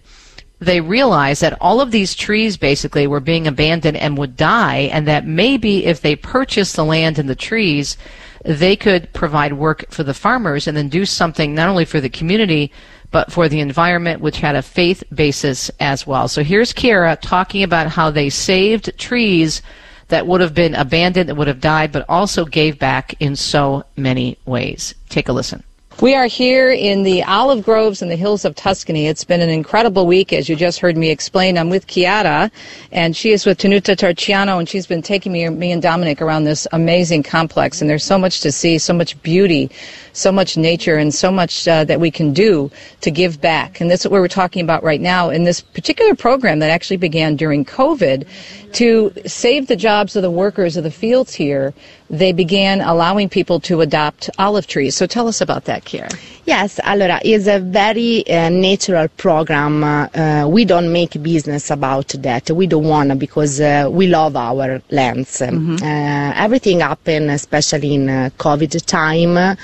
[0.59, 5.07] they realized that all of these trees basically were being abandoned and would die, and
[5.07, 7.97] that maybe if they purchased the land and the trees,
[8.43, 12.09] they could provide work for the farmers and then do something not only for the
[12.09, 12.71] community
[13.09, 16.27] but for the environment, which had a faith basis as well.
[16.27, 19.61] So here's Chiara talking about how they saved trees
[20.09, 23.85] that would have been abandoned, that would have died, but also gave back in so
[23.95, 24.93] many ways.
[25.09, 25.63] Take a listen.
[25.99, 29.07] We are here in the olive groves in the hills of Tuscany.
[29.07, 31.57] It's been an incredible week, as you just heard me explain.
[31.57, 32.51] I'm with Chiara,
[32.91, 36.43] and she is with Tenuta Torciano, and she's been taking me, me and Dominic around
[36.43, 37.81] this amazing complex.
[37.81, 39.71] And there's so much to see, so much beauty,
[40.13, 42.69] so much nature, and so much uh, that we can do
[43.01, 43.81] to give back.
[43.81, 47.35] And that's what we're talking about right now in this particular program that actually began
[47.35, 48.27] during COVID
[48.73, 51.73] to save the jobs of the workers of the fields here
[52.09, 54.95] they began allowing people to adopt olive trees.
[54.95, 56.09] So tell us about that, Kier.
[56.45, 59.83] Yes, allora, it's a very uh, natural program.
[59.83, 62.51] Uh, uh, we don't make business about that.
[62.51, 65.39] We don't want to because uh, we love our lands.
[65.39, 65.75] Mm-hmm.
[65.81, 69.57] Uh, everything happened, especially in uh, COVID time,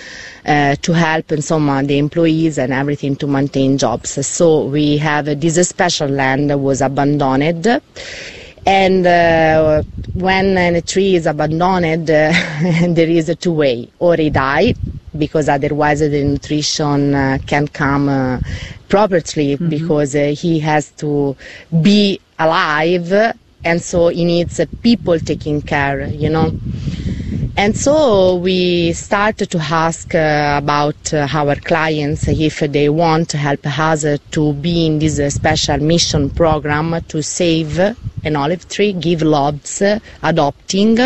[0.76, 4.26] to help and some the employees and everything to maintain jobs.
[4.26, 7.82] So we have this special land that was abandoned
[8.66, 9.84] and uh,
[10.14, 12.32] when a tree is abandoned, uh,
[12.88, 13.90] there is a two way.
[14.00, 14.74] Or it die,
[15.18, 18.40] because otherwise the nutrition uh, can come uh,
[18.90, 19.70] properly, mm-hmm.
[19.70, 21.36] because uh, he has to
[21.82, 23.12] be alive,
[23.64, 26.52] and so he needs uh, people taking care, you know.
[27.56, 33.38] And so we started to ask uh, about uh, our clients if they want to
[33.38, 37.80] help us uh, to be in this special mission program to save
[38.24, 39.82] an olive tree, give lots,
[40.24, 40.98] adopting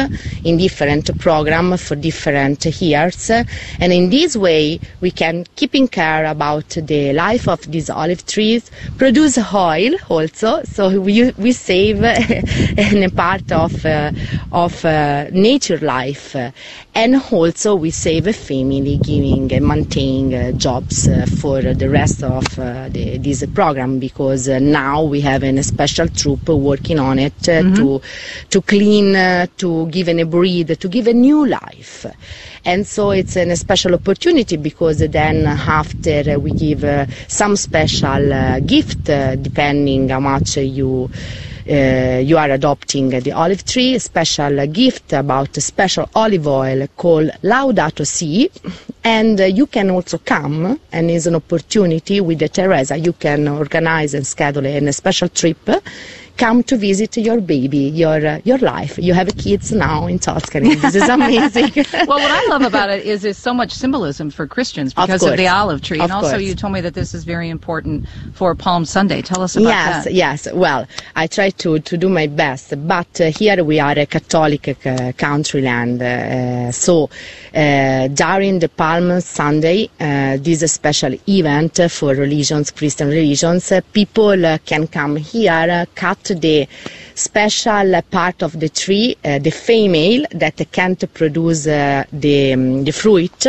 [0.43, 3.29] in different program for different years.
[3.29, 8.25] And in this way, we can keep in care about the life of these olive
[8.25, 10.63] trees, produce oil also.
[10.63, 14.11] So we, we save a part of, uh,
[14.51, 16.35] of uh, nature life.
[16.95, 22.23] And also we save a family giving and maintaining uh, jobs uh, for the rest
[22.23, 27.37] of uh, the, this program because now we have a special troop working on it
[27.39, 27.75] mm-hmm.
[27.75, 28.01] to
[28.49, 29.13] to clean,
[29.57, 32.05] to give a breed, to give a new life.
[32.65, 36.83] And so it's a special opportunity because then after we give
[37.27, 43.99] some special gift depending how much you uh, you are adopting the olive tree, a
[43.99, 48.49] special gift about a special olive oil called Laudato Si.
[49.03, 52.97] And uh, you can also come, and it's an opportunity with the Teresa.
[52.97, 55.69] You can organize and schedule a special trip
[56.37, 58.97] come to visit your baby, your uh, your life.
[58.97, 60.75] You have kids now in Tuscany.
[60.75, 61.71] This is amazing.
[62.07, 65.31] well, what I love about it is there's so much symbolism for Christians because of,
[65.31, 66.43] of the olive tree, of and also course.
[66.43, 69.21] you told me that this is very important for Palm Sunday.
[69.21, 70.13] Tell us about yes, that.
[70.13, 70.53] Yes, yes.
[70.53, 74.67] Well, I try to to do my best, but uh, here we are a Catholic
[74.85, 77.09] uh, country land, uh, so
[77.55, 83.71] uh, during the Palm Sunday, uh, this is a special event for religions, Christian religions.
[83.93, 86.67] people can come here, cut the
[87.15, 92.91] special part of the tree, uh, the female that can't produce uh, the, um, the
[92.91, 93.45] fruit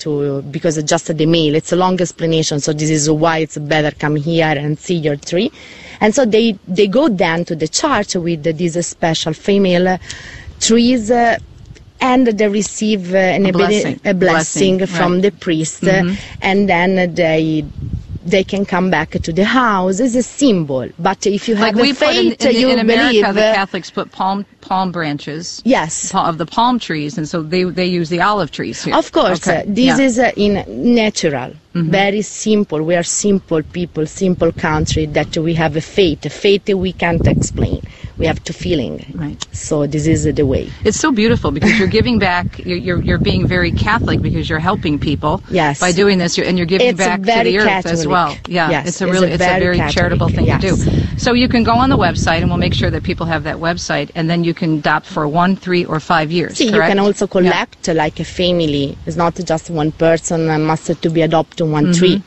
[0.00, 1.54] to because it's just the male.
[1.54, 5.16] It's a long explanation, so this is why it's better come here and see your
[5.16, 5.52] tree.
[6.00, 9.98] And so they they go then to the church with these special female
[10.58, 11.10] trees.
[11.10, 11.36] Uh,
[12.02, 14.00] and they receive uh, A blessing.
[14.06, 15.22] a blessing, from right.
[15.22, 16.16] the priest, Mhm.
[16.40, 17.62] and then they
[18.30, 20.00] they can come back to the house.
[20.00, 22.68] It's a symbol, but if you Like have we a put in, faith, in, you
[22.70, 23.34] in America, believe.
[23.34, 25.62] the uh, Catholics put palm palm branches.
[25.64, 26.14] Yes.
[26.14, 28.94] Of the palm trees, and so they they use the olive trees here.
[28.94, 29.60] Of course, Okay.
[29.60, 30.06] uh, this Yeah.
[30.06, 30.52] Is uh, in
[30.94, 32.82] natural, very simple.
[32.82, 36.26] We are simple people, simple country that we have a faith.
[36.26, 37.82] A faith we can't explain.
[38.18, 39.04] We have to feeling.
[39.14, 39.42] Right.
[39.52, 40.70] So this is the way.
[40.84, 42.58] It's so beautiful because you're giving back.
[42.58, 45.42] You're, you're you're being very Catholic because you're helping people.
[45.50, 45.80] Yes.
[45.80, 48.36] By doing this, you're, and you're giving It's back to the earth as well.
[48.46, 48.70] Yeah.
[48.70, 50.60] Yes, It's a it's really a it's a very very Catholic, charitable thing yes.
[50.60, 51.16] to do.
[51.16, 53.56] So you can go on the website, and we'll make sure that people have that
[53.56, 56.58] website, and then you can adopt for one, three, or five years.
[56.58, 58.98] See, you can also collect uh, like a family.
[59.06, 61.96] It's not just one person uh, must to be adopted one Mhm.
[61.98, 62.22] tree.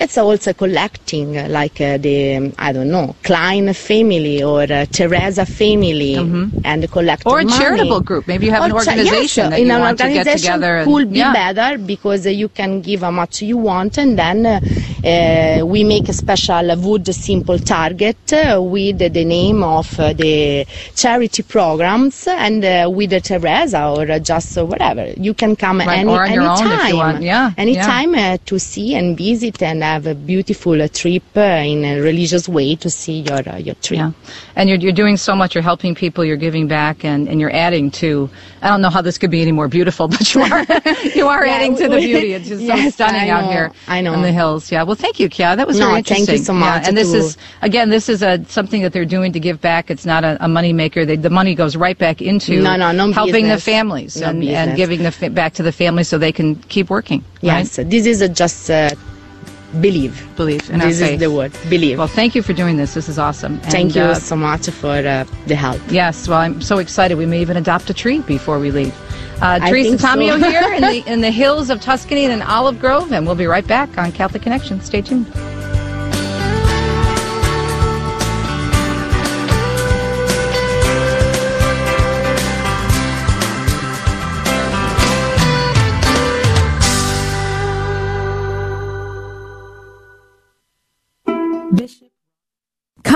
[0.00, 4.86] It's also collecting uh, like uh, the um, I don't know Klein family or uh,
[4.92, 7.28] Teresa family and collect Mm-hmm.
[7.28, 7.58] Or a money.
[7.58, 8.28] charitable group.
[8.28, 10.18] Maybe you have an Or cha- organization yes, that in you an want to get
[10.18, 11.32] organization together and- could be yeah.
[11.32, 14.60] better because uh, you can give how much you want and then uh,
[15.02, 21.42] we make a special wood simple target uh, with the name of uh, the charity
[21.42, 25.98] programs and uh, with the Teresa or uh, just uh, whatever you can come Right,
[26.00, 27.22] any or on your if you anytime want.
[27.22, 27.54] Yeah, yeah.
[27.56, 32.00] anytime uh, to see and visit and have a beautiful uh, trip uh, in a
[32.00, 33.98] religious way to see your uh, your tree.
[33.98, 34.12] Yeah.
[34.56, 35.54] And you're, you're doing so much.
[35.54, 36.24] You're helping people.
[36.24, 38.28] You're giving back, and, and you're adding to.
[38.62, 40.64] I don't know how this could be any more beautiful, but you are
[41.14, 42.32] you are Yeah, adding to the beauty.
[42.32, 44.12] It's just so Yes, stunning I out know, here I know.
[44.14, 44.70] in the hills.
[44.72, 44.82] Yeah.
[44.88, 45.54] Well, thank you, Kia.
[45.54, 46.44] That was No, very thank you interesting.
[46.46, 49.40] so Yeah, much And this is again, this is a something that they're doing to
[49.40, 49.90] give back.
[49.90, 51.04] It's not a, a money maker.
[51.04, 53.64] They, the money goes right back into No, no, no helping business.
[53.66, 56.88] the families and, and giving the fa- back to the families so they can keep
[56.88, 57.22] working.
[57.42, 58.88] Yes, this is uh, just uh,
[59.80, 60.26] believe.
[60.36, 61.52] Believe And this is the word.
[61.68, 61.98] Believe.
[61.98, 62.94] Well, thank you for doing this.
[62.94, 63.58] This is awesome.
[63.60, 65.80] Thank you uh, so much for uh, the help.
[65.88, 67.16] Yes, well, I'm so excited.
[67.16, 68.94] We may even adopt a tree before we leave.
[69.40, 70.38] Uh, Teresa think so.
[70.50, 73.66] Here in the in the hills of Tuscany and Olive Grove, and we'll be right
[73.66, 74.80] back on Catholic Connection.
[74.80, 75.26] Stay tuned.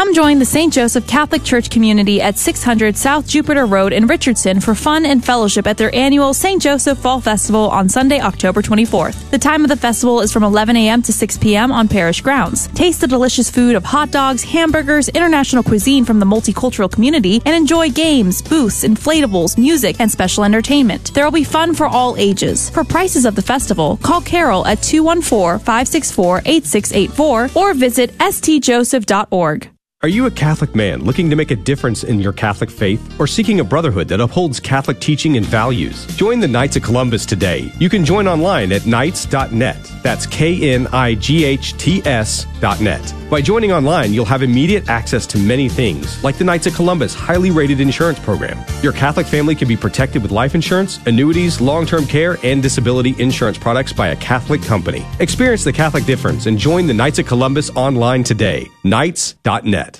[0.03, 0.73] Come join the St.
[0.73, 5.65] Joseph Catholic Church community at 600 South Jupiter Road in Richardson for fun and fellowship
[5.65, 6.61] at their annual St.
[6.61, 9.31] Joseph Fall Festival on Sunday, October 24th.
[9.31, 11.03] The time of the festival is from 11 a.m.
[11.03, 11.71] to 6 p.m.
[11.71, 12.67] on parish grounds.
[12.75, 17.55] Taste the delicious food of hot dogs, hamburgers, international cuisine from the multicultural community, and
[17.55, 21.15] enjoy games, booths, inflatables, music, and special entertainment.
[21.15, 22.71] There will be fun for all ages.
[22.71, 29.73] For prices of the festival, call Carol at 214 564 8684 or visit stjoseph.org.
[30.05, 33.29] Are you a Catholic man looking to make a difference in your Catholic faith or
[33.29, 36.07] seeking a brotherhood that upholds Catholic teaching and values?
[36.17, 37.73] Join the Knights of Columbus today.
[37.79, 39.93] You can join online at knights.net.
[40.03, 43.15] That's K N I G H T S dot net.
[43.31, 47.15] By joining online, you'll have immediate access to many things, like the Knights of Columbus
[47.15, 48.59] highly rated insurance program.
[48.83, 53.15] Your Catholic family can be protected with life insurance, annuities, long term care, and disability
[53.21, 55.07] insurance products by a Catholic company.
[55.21, 58.69] Experience the Catholic difference and join the Knights of Columbus online today.
[58.83, 59.92] Knights.net.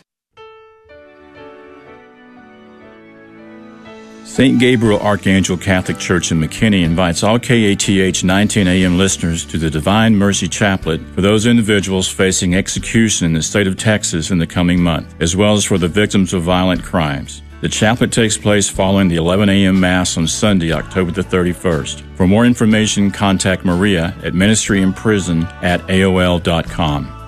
[4.33, 4.59] St.
[4.59, 10.17] Gabriel Archangel Catholic Church in McKinney invites all KATH 19 AM listeners to the Divine
[10.17, 14.83] Mercy Chaplet for those individuals facing execution in the state of Texas in the coming
[14.83, 17.43] month, as well as for the victims of violent crimes.
[17.61, 19.79] The chaplet takes place following the 11 a.m.
[19.79, 22.17] Mass on Sunday, October the 31st.
[22.17, 27.19] For more information, contact Maria at ministryinprison at AOL.com.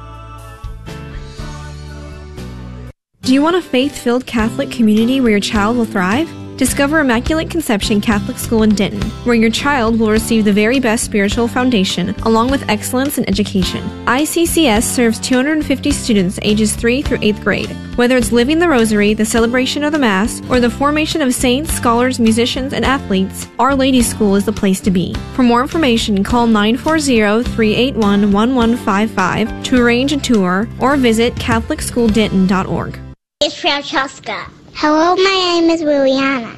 [3.20, 6.30] Do you want a faith filled Catholic community where your child will thrive?
[6.57, 11.05] Discover Immaculate Conception Catholic School in Denton, where your child will receive the very best
[11.05, 13.82] spiritual foundation, along with excellence in education.
[14.07, 17.70] ICCS serves 250 students ages 3 through 8th grade.
[17.96, 21.72] Whether it's living the rosary, the celebration of the Mass, or the formation of saints,
[21.72, 25.12] scholars, musicians, and athletes, Our Ladies School is the place to be.
[25.34, 33.00] For more information, call 940 381 1155 to arrange a tour or visit CatholicSchoolDenton.org.
[33.40, 34.46] It's Francesca.
[34.76, 36.56] Hello, my name is Liliana,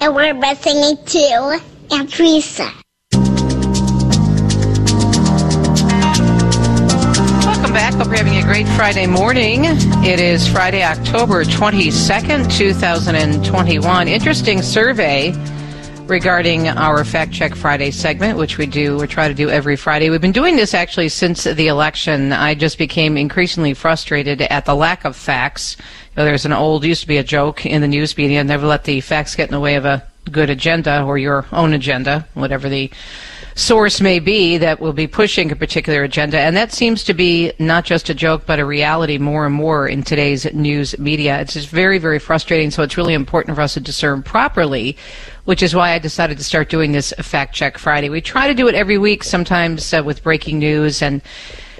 [0.00, 1.60] and we're listening to
[1.94, 2.72] Aunt Teresa.
[7.44, 7.92] Welcome back.
[7.92, 9.66] Hope you're having a great Friday morning.
[10.02, 14.08] It is Friday, October 22nd, 2021.
[14.08, 15.32] Interesting survey
[16.08, 20.08] regarding our Fact Check Friday segment, which we do, we try to do every Friday.
[20.08, 22.32] We've been doing this actually since the election.
[22.32, 25.76] I just became increasingly frustrated at the lack of facts.
[25.78, 25.84] You
[26.16, 28.84] know, there's an old, used to be a joke in the news media, never let
[28.84, 32.68] the facts get in the way of a good agenda or your own agenda, whatever
[32.68, 32.90] the
[33.54, 36.38] source may be that will be pushing a particular agenda.
[36.38, 39.88] And that seems to be not just a joke, but a reality more and more
[39.88, 41.40] in today's news media.
[41.40, 42.70] It's just very, very frustrating.
[42.70, 44.96] So it's really important for us to discern properly,
[45.48, 48.10] which is why I decided to start doing this Fact Check Friday.
[48.10, 51.22] We try to do it every week, sometimes uh, with breaking news and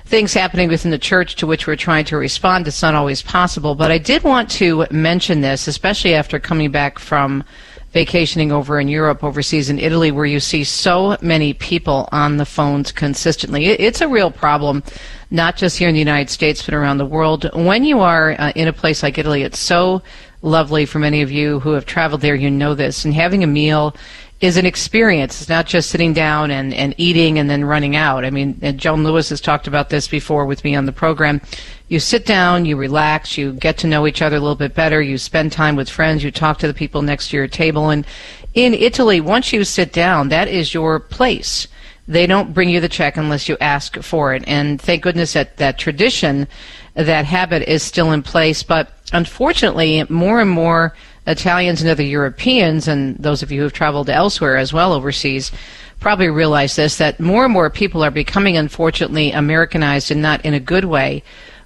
[0.07, 2.67] things happening within the church to which we're trying to respond.
[2.67, 3.75] It's not always possible.
[3.75, 7.45] But I did want to mention this, especially after coming back from
[7.93, 12.47] vacationing over in Europe, overseas in Italy, where you see so many people on the
[12.47, 13.67] phones consistently.
[13.67, 14.83] It's a real problem,
[15.31, 17.51] not just here in the United States, but around the world.
[17.53, 20.01] When you are uh, in a place like Italy, it's so
[20.43, 23.47] lovely for many of you who have traveled there, you know this, and having a
[23.47, 23.95] meal
[24.41, 25.41] is an experience.
[25.41, 28.25] It's not just sitting down and, and eating and then running out.
[28.25, 31.41] I mean, Joan Lewis has talked about this before with me on the program.
[31.89, 35.03] You sit down, you relax, you get to know each other a little bit better,
[35.03, 37.91] you spend time with friends, you talk to the people next to your table.
[37.91, 38.07] And
[38.55, 41.67] in Italy, once you sit down, that is your place.
[42.07, 44.45] They don't bring you the check unless you ask for it.
[44.47, 46.47] And thank goodness that that tradition,
[46.95, 48.63] that habit is still in place.
[48.63, 50.95] But unfortunately, more and more
[51.27, 55.53] Italians and other Europeans, and those of you who have traveled elsewhere as well overseas,
[56.01, 60.55] probably realize this that more and more people are becoming, unfortunately, Americanized and not in
[60.55, 61.23] a good way,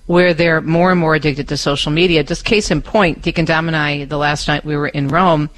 [0.06, 2.24] where they're more and more addicted to social media.
[2.24, 5.50] Just case in point, Deacon Dom and I, the last night we were in Rome,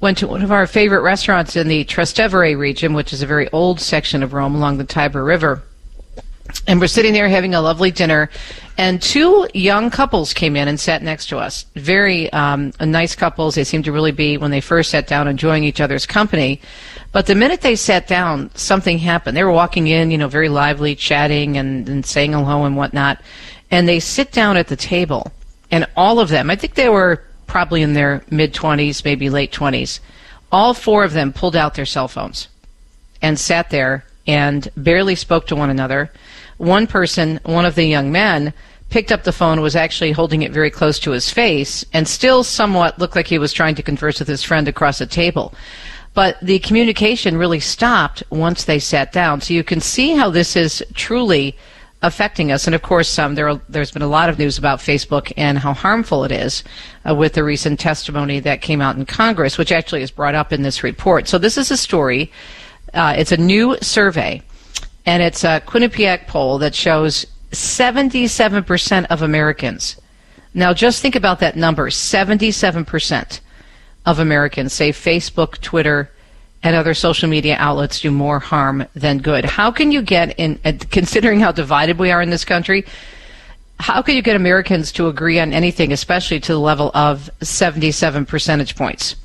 [0.00, 3.48] went to one of our favorite restaurants in the Trastevere region, which is a very
[3.50, 5.62] old section of Rome along the Tiber River.
[6.66, 8.30] And we're sitting there having a lovely dinner,
[8.76, 11.66] and two young couples came in and sat next to us.
[11.74, 13.54] Very um, nice couples.
[13.54, 16.60] They seemed to really be, when they first sat down, enjoying each other's company.
[17.12, 19.36] But the minute they sat down, something happened.
[19.36, 23.20] They were walking in, you know, very lively, chatting and, and saying hello and whatnot.
[23.70, 25.32] And they sit down at the table,
[25.70, 29.52] and all of them, I think they were probably in their mid 20s, maybe late
[29.52, 30.00] 20s,
[30.50, 32.48] all four of them pulled out their cell phones
[33.22, 36.10] and sat there and barely spoke to one another
[36.58, 38.52] one person, one of the young men,
[38.90, 42.44] picked up the phone, was actually holding it very close to his face, and still
[42.44, 45.54] somewhat looked like he was trying to converse with his friend across the table.
[46.14, 49.40] But the communication really stopped once they sat down.
[49.40, 51.56] So you can see how this is truly
[52.02, 52.66] affecting us.
[52.66, 55.72] And of course, um, there has been a lot of news about Facebook and how
[55.72, 56.62] harmful it is
[57.08, 60.52] uh, with the recent testimony that came out in Congress, which actually is brought up
[60.52, 61.26] in this report.
[61.26, 62.30] So this is a story.
[62.92, 64.40] Uh, it's a new survey
[65.06, 70.00] and it's a Quinnipiac poll that shows 77% of Americans.
[70.54, 73.40] Now, just think about that number 77%
[74.06, 76.10] of Americans say Facebook, Twitter,
[76.62, 79.44] and other social media outlets do more harm than good.
[79.44, 82.84] How can you get in, uh, considering how divided we are in this country,
[83.78, 88.24] how can you get Americans to agree on anything, especially to the level of 77
[88.24, 89.16] percentage points?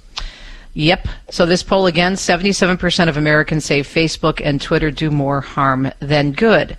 [0.74, 1.08] Yep.
[1.32, 6.32] So this poll again 77% of Americans say Facebook and Twitter do more harm than
[6.32, 6.78] good.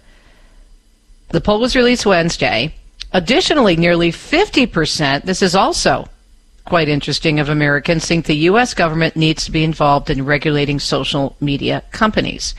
[1.29, 2.75] The poll was released Wednesday.
[3.13, 6.09] Additionally, nearly 50%, this is also
[6.71, 8.75] quite interesting, of Americans think the U.S.
[8.75, 12.55] government needs to be involved in regulating social media companies.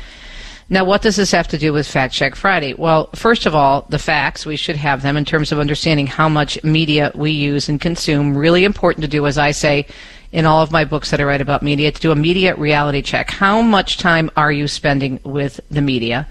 [0.70, 2.74] Now, what does this have to do with Fact Check Friday?
[2.74, 6.30] Well, first of all, the facts, we should have them in terms of understanding how
[6.30, 8.38] much media we use and consume.
[8.38, 9.86] Really important to do, as I say,
[10.32, 13.02] in all of my books that I write about media to do a media reality
[13.02, 13.32] check.
[13.32, 16.28] How much time are you spending with the media,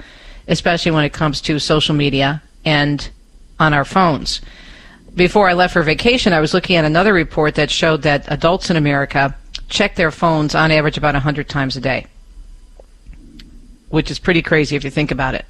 [0.49, 3.09] especially when it comes to social media and
[3.59, 4.41] on our phones?
[5.15, 8.71] Before I left for vacation, I was looking at another report that showed that adults
[8.71, 9.37] in America
[9.69, 12.07] check their phones on average about 100 times a day,
[13.89, 15.45] which is pretty crazy if you think about it.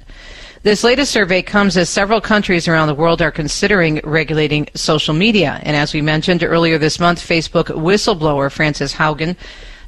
[0.63, 5.59] This latest survey comes as several countries around the world are considering regulating social media.
[5.63, 9.35] And as we mentioned earlier this month, Facebook whistleblower Frances Haugen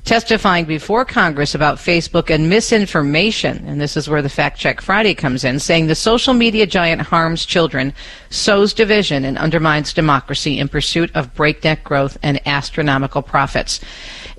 [0.04, 3.64] testifying before Congress about Facebook and misinformation.
[3.68, 7.04] And this is where the Fact Check Friday comes in, saying the social media giant
[7.04, 7.94] harms children,
[8.32, 13.80] sows division, and undermines democracy in pursuit of breakneck growth and astronomical profits.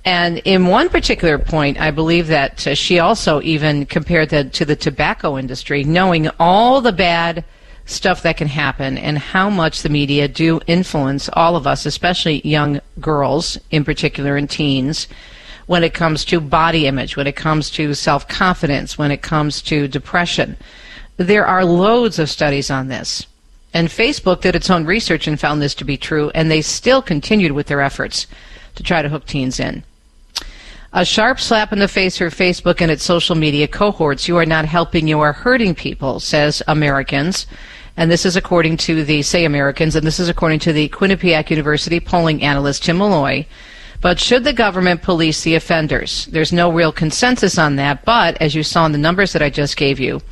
[0.05, 4.65] And in one particular point, I believe that uh, she also even compared that to
[4.67, 7.45] the tobacco industry, knowing all the bad
[7.87, 12.41] stuff that can happen and how much the media do influence all of us, especially
[12.47, 15.07] young girls in particular and teens,
[15.67, 19.63] when it comes to body image, when it comes to self confidence, when it comes
[19.63, 20.57] to depression.
[21.17, 23.27] There are loads of studies on this.
[23.73, 27.01] And Facebook did its own research and found this to be true, and they still
[27.01, 28.27] continued with their efforts
[28.75, 29.83] to try to hook teens in.
[30.97, 34.29] A sharp slap in the face for Facebook and its social media cohorts.
[34.29, 37.49] You are not helping, you are hurting people, says Americans.
[37.97, 41.51] And this is according to the Say Americans, and this is according to the Quinnipiac
[41.51, 43.45] University polling analyst Tim Malloy.
[44.03, 46.27] But should the government police the offenders?
[46.27, 49.51] There's no real consensus on that, but as you saw in the numbers that I
[49.51, 50.23] just gave you,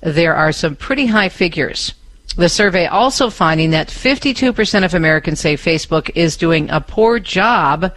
[0.00, 1.92] there are some pretty high figures.
[2.36, 7.92] The survey also finding that 52% of Americans say Facebook is doing a poor job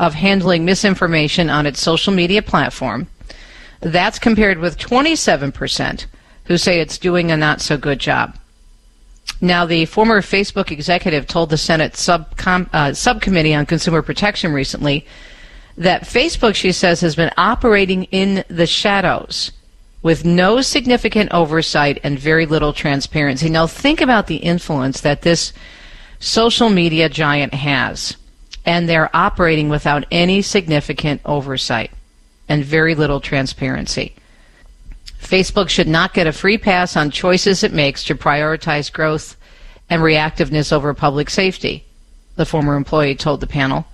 [0.00, 3.06] of handling misinformation on its social media platform.
[3.80, 6.06] That's compared with 27%
[6.46, 8.36] who say it's doing a not so good job.
[9.42, 15.06] Now, the former Facebook executive told the Senate subcom- uh, subcommittee on consumer protection recently
[15.76, 19.52] that Facebook, she says, has been operating in the shadows
[20.02, 23.50] with no significant oversight and very little transparency.
[23.50, 25.52] Now, think about the influence that this
[26.20, 28.16] social media giant has,
[28.64, 31.90] and they're operating without any significant oversight
[32.48, 34.14] and very little transparency.
[35.20, 39.36] Facebook should not get a free pass on choices it makes to prioritize growth
[39.88, 41.84] and reactiveness over public safety,
[42.36, 43.86] the former employee told the panel.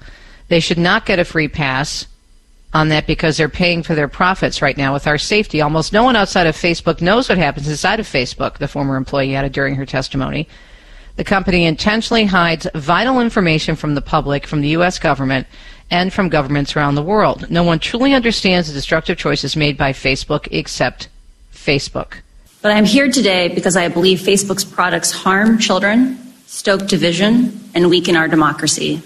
[0.48, 2.06] They should not get a free pass
[2.72, 5.60] on that because they're paying for their profits right now with our safety.
[5.60, 9.34] Almost no one outside of Facebook knows what happens inside of Facebook, the former employee
[9.34, 10.46] added during her testimony.
[11.16, 14.98] The company intentionally hides vital information from the public, from the U.S.
[14.98, 15.46] government,
[15.90, 17.50] and from governments around the world.
[17.50, 21.08] No one truly understands the destructive choices made by Facebook except
[21.54, 22.18] Facebook.
[22.60, 28.16] But I'm here today because I believe Facebook's products harm children, stoke division, and weaken
[28.16, 29.00] our democracy.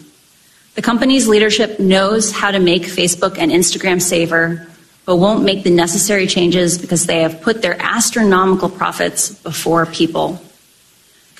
[0.74, 4.66] The company's leadership knows how to make Facebook and Instagram safer,
[5.04, 10.40] but won't make the necessary changes because they have put their astronomical profits before people.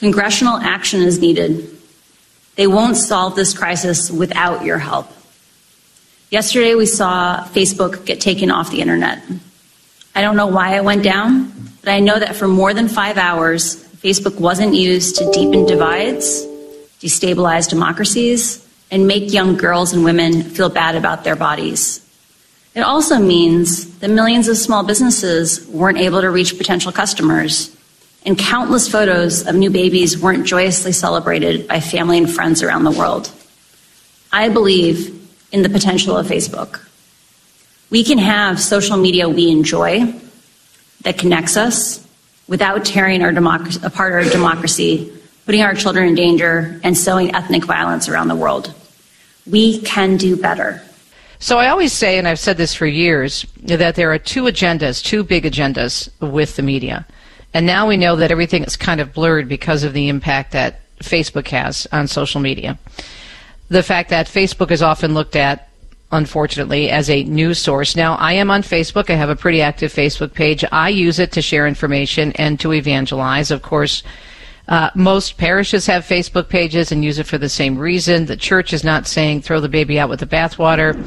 [0.01, 1.77] Congressional action is needed.
[2.57, 5.09] They won't solve this crisis without your help.
[6.31, 9.23] Yesterday, we saw Facebook get taken off the internet.
[10.15, 13.19] I don't know why it went down, but I know that for more than five
[13.19, 16.47] hours, Facebook wasn't used to deepen divides,
[17.01, 22.01] destabilize democracies, and make young girls and women feel bad about their bodies.
[22.75, 27.77] It also means that millions of small businesses weren't able to reach potential customers,
[28.27, 32.91] and countless photos of new babies weren't joyously celebrated by family and friends around the
[32.91, 33.33] world.
[34.33, 35.16] I believe
[35.53, 36.87] in the potential of Facebook.
[37.91, 40.14] We can have social media we enjoy
[41.03, 42.07] that connects us
[42.47, 45.12] without tearing our democracy, apart our democracy,
[45.47, 48.75] putting our children in danger, and sowing ethnic violence around the world.
[49.47, 50.83] We can do better.
[51.39, 55.03] So I always say, and I've said this for years, that there are two agendas,
[55.03, 57.07] two big agendas with the media.
[57.53, 60.81] And now we know that everything is kind of blurred because of the impact that
[60.99, 62.79] Facebook has on social media.
[63.69, 65.71] The fact that Facebook is often looked at
[66.13, 67.95] unfortunately, as a news source.
[67.95, 69.11] Now, I am on Facebook.
[69.11, 70.65] I have a pretty active Facebook page.
[70.73, 73.51] I use it to share information and to evangelize.
[73.51, 74.03] Of course,
[74.69, 78.27] uh, most parishes have Facebook pages and use it for the same reason.
[78.27, 81.01] The church is not saying throw the baby out with the bathwater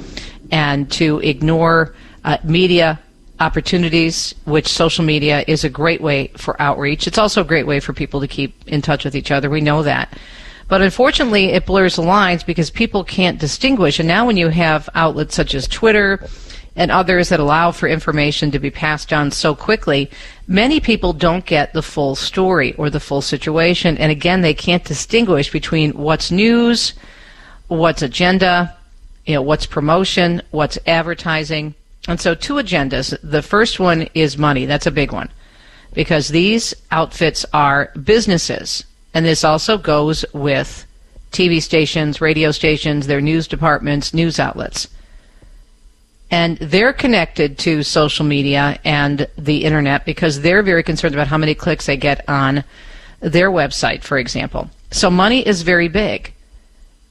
[0.51, 2.99] and to ignore uh, media
[3.39, 7.07] opportunities, which social media is a great way for outreach.
[7.07, 9.49] It's also a great way for people to keep in touch with each other.
[9.49, 10.17] We know that.
[10.67, 13.99] But unfortunately, it blurs the lines because people can't distinguish.
[13.99, 16.25] And now, when you have outlets such as Twitter
[16.75, 20.09] and others that allow for information to be passed on so quickly,
[20.47, 23.97] many people don't get the full story or the full situation.
[23.97, 26.93] And again, they can't distinguish between what's news,
[27.67, 28.75] what's agenda,
[29.25, 31.75] you know, what's promotion, what's advertising.
[32.07, 33.17] And so, two agendas.
[33.23, 34.65] The first one is money.
[34.65, 35.29] That's a big one
[35.93, 38.83] because these outfits are businesses
[39.13, 40.85] and this also goes with
[41.31, 44.87] TV stations, radio stations, their news departments, news outlets.
[46.31, 51.37] And they're connected to social media and the internet because they're very concerned about how
[51.37, 52.63] many clicks they get on
[53.19, 54.69] their website, for example.
[54.89, 56.33] So money is very big.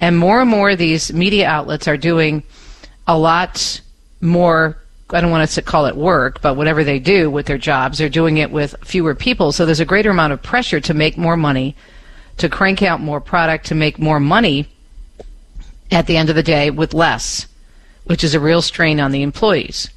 [0.00, 2.42] And more and more these media outlets are doing
[3.06, 3.80] a lot
[4.20, 4.76] more
[5.14, 7.98] I don't want us to call it work, but whatever they do with their jobs,
[7.98, 9.52] they're doing it with fewer people.
[9.52, 11.76] So there's a greater amount of pressure to make more money
[12.38, 14.68] to crank out more product to make more money
[15.90, 17.46] at the end of the day with less,
[18.04, 19.90] which is a real strain on the employees.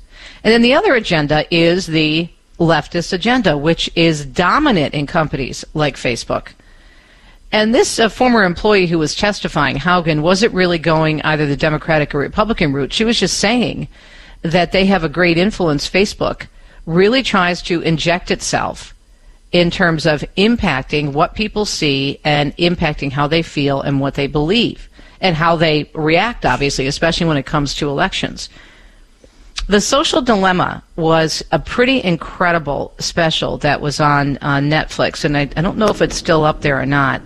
[0.43, 5.95] And then the other agenda is the leftist agenda, which is dominant in companies like
[5.95, 6.49] Facebook.
[7.51, 12.13] And this uh, former employee who was testifying, Haugen, wasn't really going either the Democratic
[12.13, 12.91] or Republican route.
[12.91, 13.87] She was just saying
[14.51, 15.89] that they have a great influence.
[15.89, 16.47] Facebook
[16.85, 18.93] really tries to inject itself
[19.51, 24.27] in terms of impacting what people see and impacting how they feel and what they
[24.27, 24.89] believe.
[25.21, 28.49] and how they react, obviously, especially when it comes to elections.
[29.67, 35.61] The Social Dilemma was a pretty incredible special that was on Netflix, and I, I
[35.61, 37.21] don't know if it's still up there or not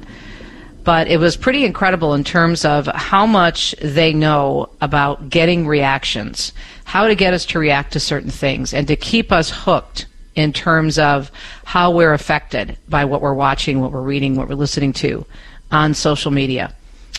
[0.84, 6.54] but it was pretty incredible in terms of how much they know about getting reactions,
[6.86, 10.06] how to get us to react to certain things, and to keep us hooked
[10.36, 11.32] in terms of
[11.66, 15.26] how we're affected by what we're watching, what we're reading, what we're listening to
[15.72, 16.74] on social media.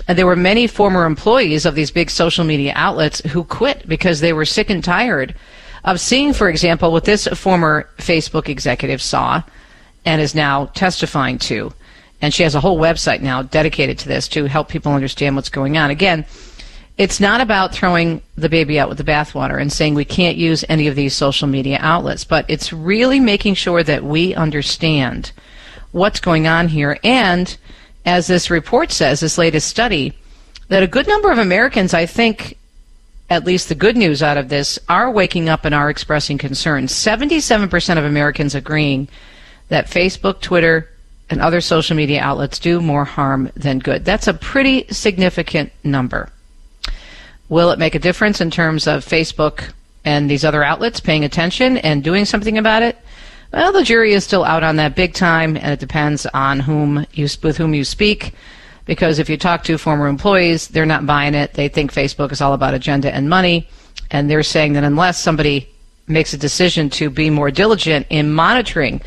[0.08, 4.20] And there were many former employees of these big social media outlets who quit because
[4.20, 5.34] they were sick and tired
[5.84, 9.42] of seeing, for example, what this former Facebook executive saw
[10.04, 11.72] and is now testifying to
[12.22, 15.48] and she has a whole website now dedicated to this to help people understand what's
[15.48, 15.90] going on.
[15.90, 16.26] Again,
[16.98, 20.64] it's not about throwing the baby out with the bathwater and saying we can't use
[20.68, 25.32] any of these social media outlets, but it's really making sure that we understand
[25.92, 26.98] what's going on here.
[27.02, 27.56] And
[28.04, 30.12] as this report says, this latest study,
[30.68, 32.58] that a good number of Americans, I think,
[33.30, 36.92] at least the good news out of this, are waking up and are expressing concerns.
[36.92, 39.08] 77% of Americans agreeing
[39.68, 40.88] that Facebook, Twitter,
[41.30, 44.04] and other social media outlets do more harm than good.
[44.04, 46.28] That's a pretty significant number.
[47.48, 49.72] Will it make a difference in terms of Facebook
[50.04, 52.98] and these other outlets paying attention and doing something about it?
[53.52, 57.06] Well, the jury is still out on that big time, and it depends on whom
[57.12, 58.34] you with whom you speak.
[58.86, 61.54] Because if you talk to former employees, they're not buying it.
[61.54, 63.68] They think Facebook is all about agenda and money,
[64.10, 65.68] and they're saying that unless somebody
[66.06, 69.00] makes a decision to be more diligent in monitoring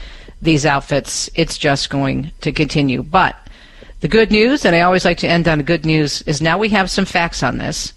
[0.44, 3.04] these outfits, it's just going to continue.
[3.04, 3.36] But
[4.02, 6.58] the good news, and I always like to end on the good news, is now
[6.58, 7.94] we have some facts on this.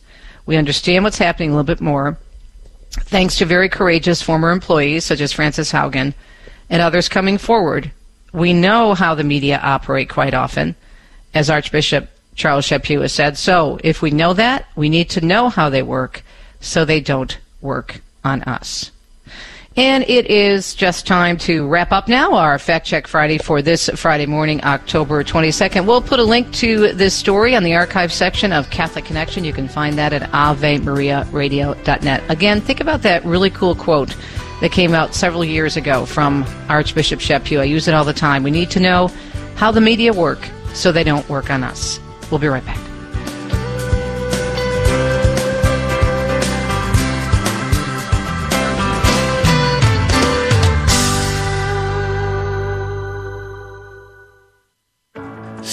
[0.47, 2.17] We understand what's happening a little bit more,
[2.93, 6.15] thanks to very courageous former employees such as Frances Haugen
[6.71, 7.91] and others coming forward.
[8.33, 10.77] We know how the media operate quite often,
[11.35, 13.37] as Archbishop Charles Chaput has said.
[13.37, 16.23] So if we know that, we need to know how they work
[16.61, 18.91] so they don't work on us.
[19.77, 23.91] And it is just time to wrap up now our Fact Check Friday for this
[23.95, 25.85] Friday morning, October 22nd.
[25.85, 29.45] We'll put a link to this story on the archive section of Catholic Connection.
[29.45, 32.23] You can find that at AveMariaRadio.net.
[32.31, 34.17] Again, think about that really cool quote
[34.63, 37.61] that came out several years ago from Archbishop Chaput.
[37.61, 38.43] I use it all the time.
[38.43, 39.09] We need to know
[39.57, 42.01] how the media work so they don't work on us.
[42.31, 42.86] We'll be right back.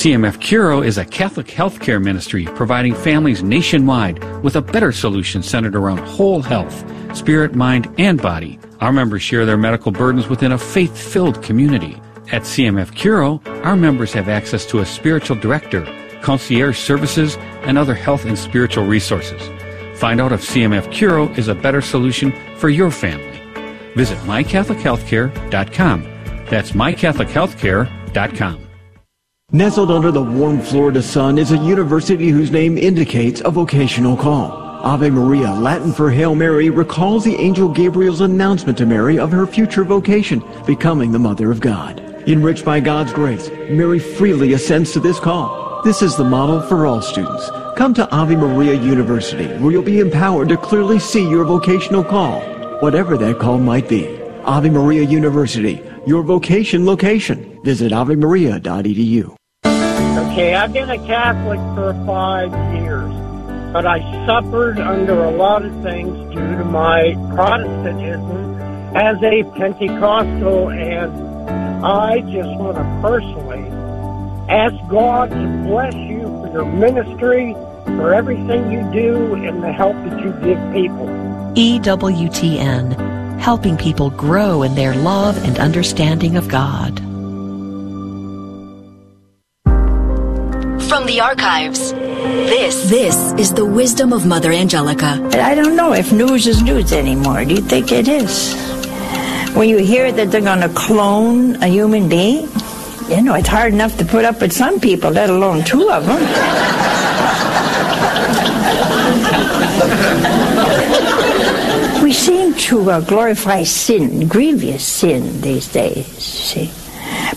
[0.04, 5.78] CMF Curo is a Catholic healthcare ministry providing families nationwide with a better solution centered
[5.78, 6.84] around whole health,
[7.16, 8.60] spirit, mind, and body.
[8.82, 12.02] Our members share their medical burdens within a faith filled community.
[12.34, 15.86] At CMF Curo, our members have access to a spiritual director,
[16.22, 19.42] concierge services, and other health and spiritual resources.
[20.02, 23.40] Find out if CMF Curo is a better solution for your family.
[23.96, 26.04] Visit mycatholichealthcare.com.
[26.50, 28.63] That's mycatholichealthcare.com.
[29.56, 34.52] Nestled under the warm Florida sun is a university whose name indicates a vocational call.
[34.82, 39.46] Ave Maria, Latin for Hail Mary, recalls the angel Gabriel's announcement to Mary of her
[39.46, 42.00] future vocation, becoming the Mother of God.
[42.28, 45.84] Enriched by God's grace, Mary freely assents to this call.
[45.84, 47.52] This is the model for all students.
[47.78, 52.42] Come to Ave Maria University, where you'll be empowered to clearly see your vocational call,
[52.80, 54.20] whatever that call might be.
[54.46, 57.62] Ave Maria University, your vocation location.
[57.64, 59.36] Visit avemaria.edu.
[60.34, 63.14] Okay, I've been a Catholic for five years,
[63.72, 68.56] but I suffered under a lot of things due to my Protestantism
[68.96, 73.62] as a Pentecostal, and I just want to personally
[74.50, 77.54] ask God to bless you for your ministry,
[77.86, 81.06] for everything you do, and the help that you give people.
[81.54, 87.03] EWTN, helping people grow in their love and understanding of God.
[90.88, 95.20] From the archives, this this is the wisdom of Mother Angelica.
[95.34, 97.46] I don't know if news is news anymore.
[97.46, 98.54] Do you think it is?
[99.56, 102.48] When you hear that they're going to clone a human being,
[103.10, 106.06] you know, it's hard enough to put up with some people, let alone two of
[106.06, 106.22] them.
[112.04, 116.72] we seem to uh, glorify sin, grievous sin these days, see.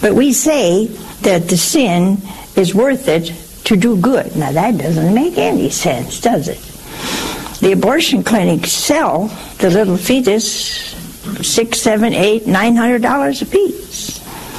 [0.00, 0.86] But we say
[1.22, 2.18] that the sin
[2.56, 3.32] is worth it
[3.64, 4.34] to do good.
[4.36, 6.58] Now that doesn't make any sense, does it?
[7.60, 9.28] The abortion clinics sell
[9.58, 10.94] the little fetus
[11.42, 14.18] six, seven, eight, nine hundred dollars a piece.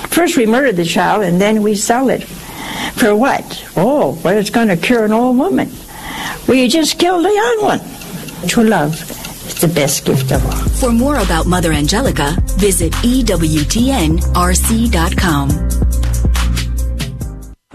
[0.09, 2.23] First we murder the child and then we sell it.
[2.95, 3.63] For what?
[3.77, 5.69] Oh, well it's going to cure an old woman.
[6.47, 7.79] Well, you just killed a young one.
[8.47, 8.93] True love
[9.47, 10.51] is the best gift of all.
[10.79, 15.86] For more about Mother Angelica, visit EWTNRC.com.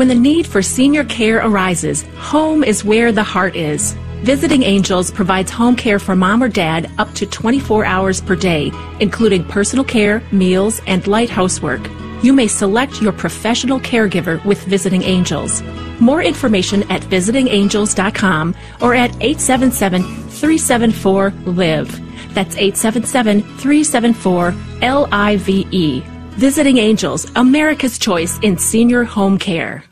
[0.03, 3.93] When the need for senior care arises, home is where the heart is.
[4.25, 8.73] Visiting Angels provides home care for mom or dad up to 24 hours per day,
[8.99, 11.89] including personal care, meals, and light housework.
[12.21, 15.63] You may select your professional caregiver with Visiting Angels.
[16.01, 22.35] More information at visitingangels.com or at 877 374 LIVE.
[22.35, 26.05] That's 877 374 LIVE.
[26.33, 29.85] Visiting Angels, America's choice in senior home care.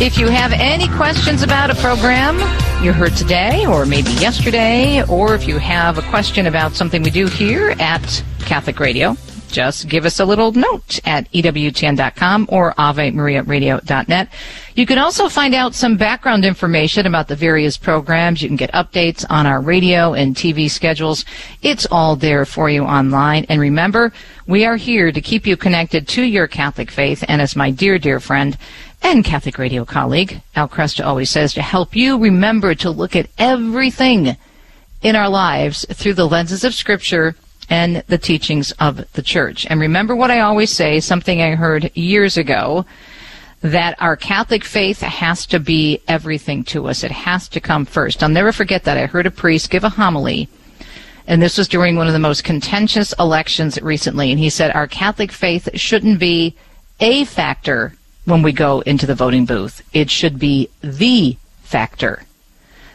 [0.00, 2.36] If you have any questions about a program
[2.82, 7.10] you heard today or maybe yesterday, or if you have a question about something we
[7.10, 9.16] do here at Catholic Radio,
[9.48, 14.28] just give us a little note at EWTN.com or AveMariaRadio.net.
[14.74, 18.42] You can also find out some background information about the various programs.
[18.42, 21.24] You can get updates on our radio and TV schedules.
[21.62, 23.46] It's all there for you online.
[23.48, 24.12] And remember,
[24.48, 27.24] we are here to keep you connected to your Catholic faith.
[27.28, 28.58] And as my dear, dear friend
[29.04, 33.28] and Catholic radio colleague, Al Kresta always says, to help you remember to look at
[33.36, 34.36] everything
[35.02, 37.36] in our lives through the lenses of Scripture
[37.68, 39.66] and the teachings of the church.
[39.66, 42.86] And remember what I always say, something I heard years ago,
[43.60, 47.04] that our Catholic faith has to be everything to us.
[47.04, 48.22] It has to come first.
[48.22, 48.96] I'll never forget that.
[48.96, 50.48] I heard a priest give a homily,
[51.26, 54.86] and this was during one of the most contentious elections recently, and he said our
[54.86, 56.56] Catholic faith shouldn't be
[57.00, 57.92] a factor
[58.24, 59.82] when we go into the voting booth.
[59.92, 62.22] It should be the factor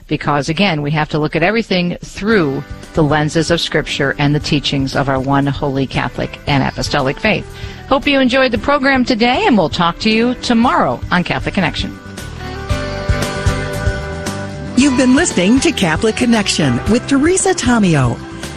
[0.10, 2.64] because again, we have to look at everything through
[2.94, 7.46] the lenses of Scripture and the teachings of our one holy Catholic and Apostolic faith.
[7.88, 11.92] Hope you enjoyed the program today, and we'll talk to you tomorrow on Catholic Connection.
[14.78, 18.29] You've been listening to Catholic Connection with Teresa Tomeo.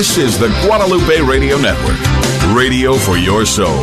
[0.00, 3.82] This is the Guadalupe Radio Network, radio for your soul.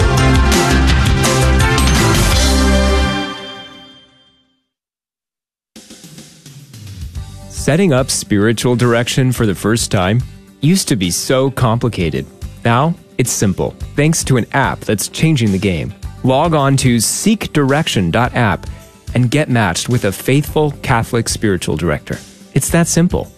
[7.52, 10.24] Setting up spiritual direction for the first time
[10.62, 12.26] used to be so complicated.
[12.66, 15.94] Now, it's simple, thanks to an app that's changing the game.
[16.24, 18.66] Log on to seekdirection.app
[19.14, 22.18] and get matched with a faithful Catholic spiritual director.
[22.56, 23.32] It's that simple.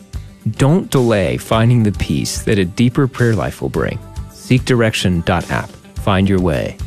[0.47, 3.97] Don't delay finding the peace that a deeper prayer life will bring.
[4.29, 5.69] Seekdirection.app.
[5.69, 6.77] Find your way.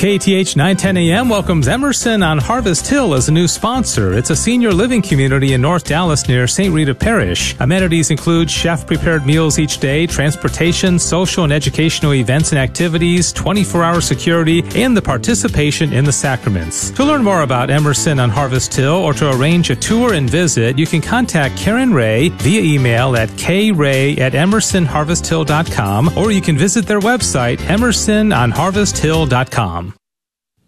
[0.00, 4.14] KTH 910 AM welcomes Emerson on Harvest Hill as a new sponsor.
[4.14, 6.72] It's a senior living community in North Dallas near St.
[6.72, 7.54] Rita Parish.
[7.60, 13.84] Amenities include chef prepared meals each day, transportation, social and educational events and activities, 24
[13.84, 16.90] hour security, and the participation in the sacraments.
[16.92, 20.78] To learn more about Emerson on Harvest Hill or to arrange a tour and visit,
[20.78, 26.86] you can contact Karen Ray via email at kray at emersonharvesthill.com or you can visit
[26.86, 29.89] their website, emersononharvesthill.com.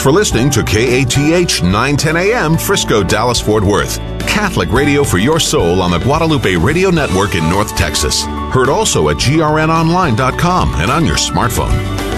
[0.00, 3.98] For listening to KATH 910 AM Frisco, Dallas, Fort Worth.
[4.20, 8.24] Catholic radio for your soul on the Guadalupe Radio Network in North Texas.
[8.24, 12.09] Heard also at grnonline.com and on your smartphone.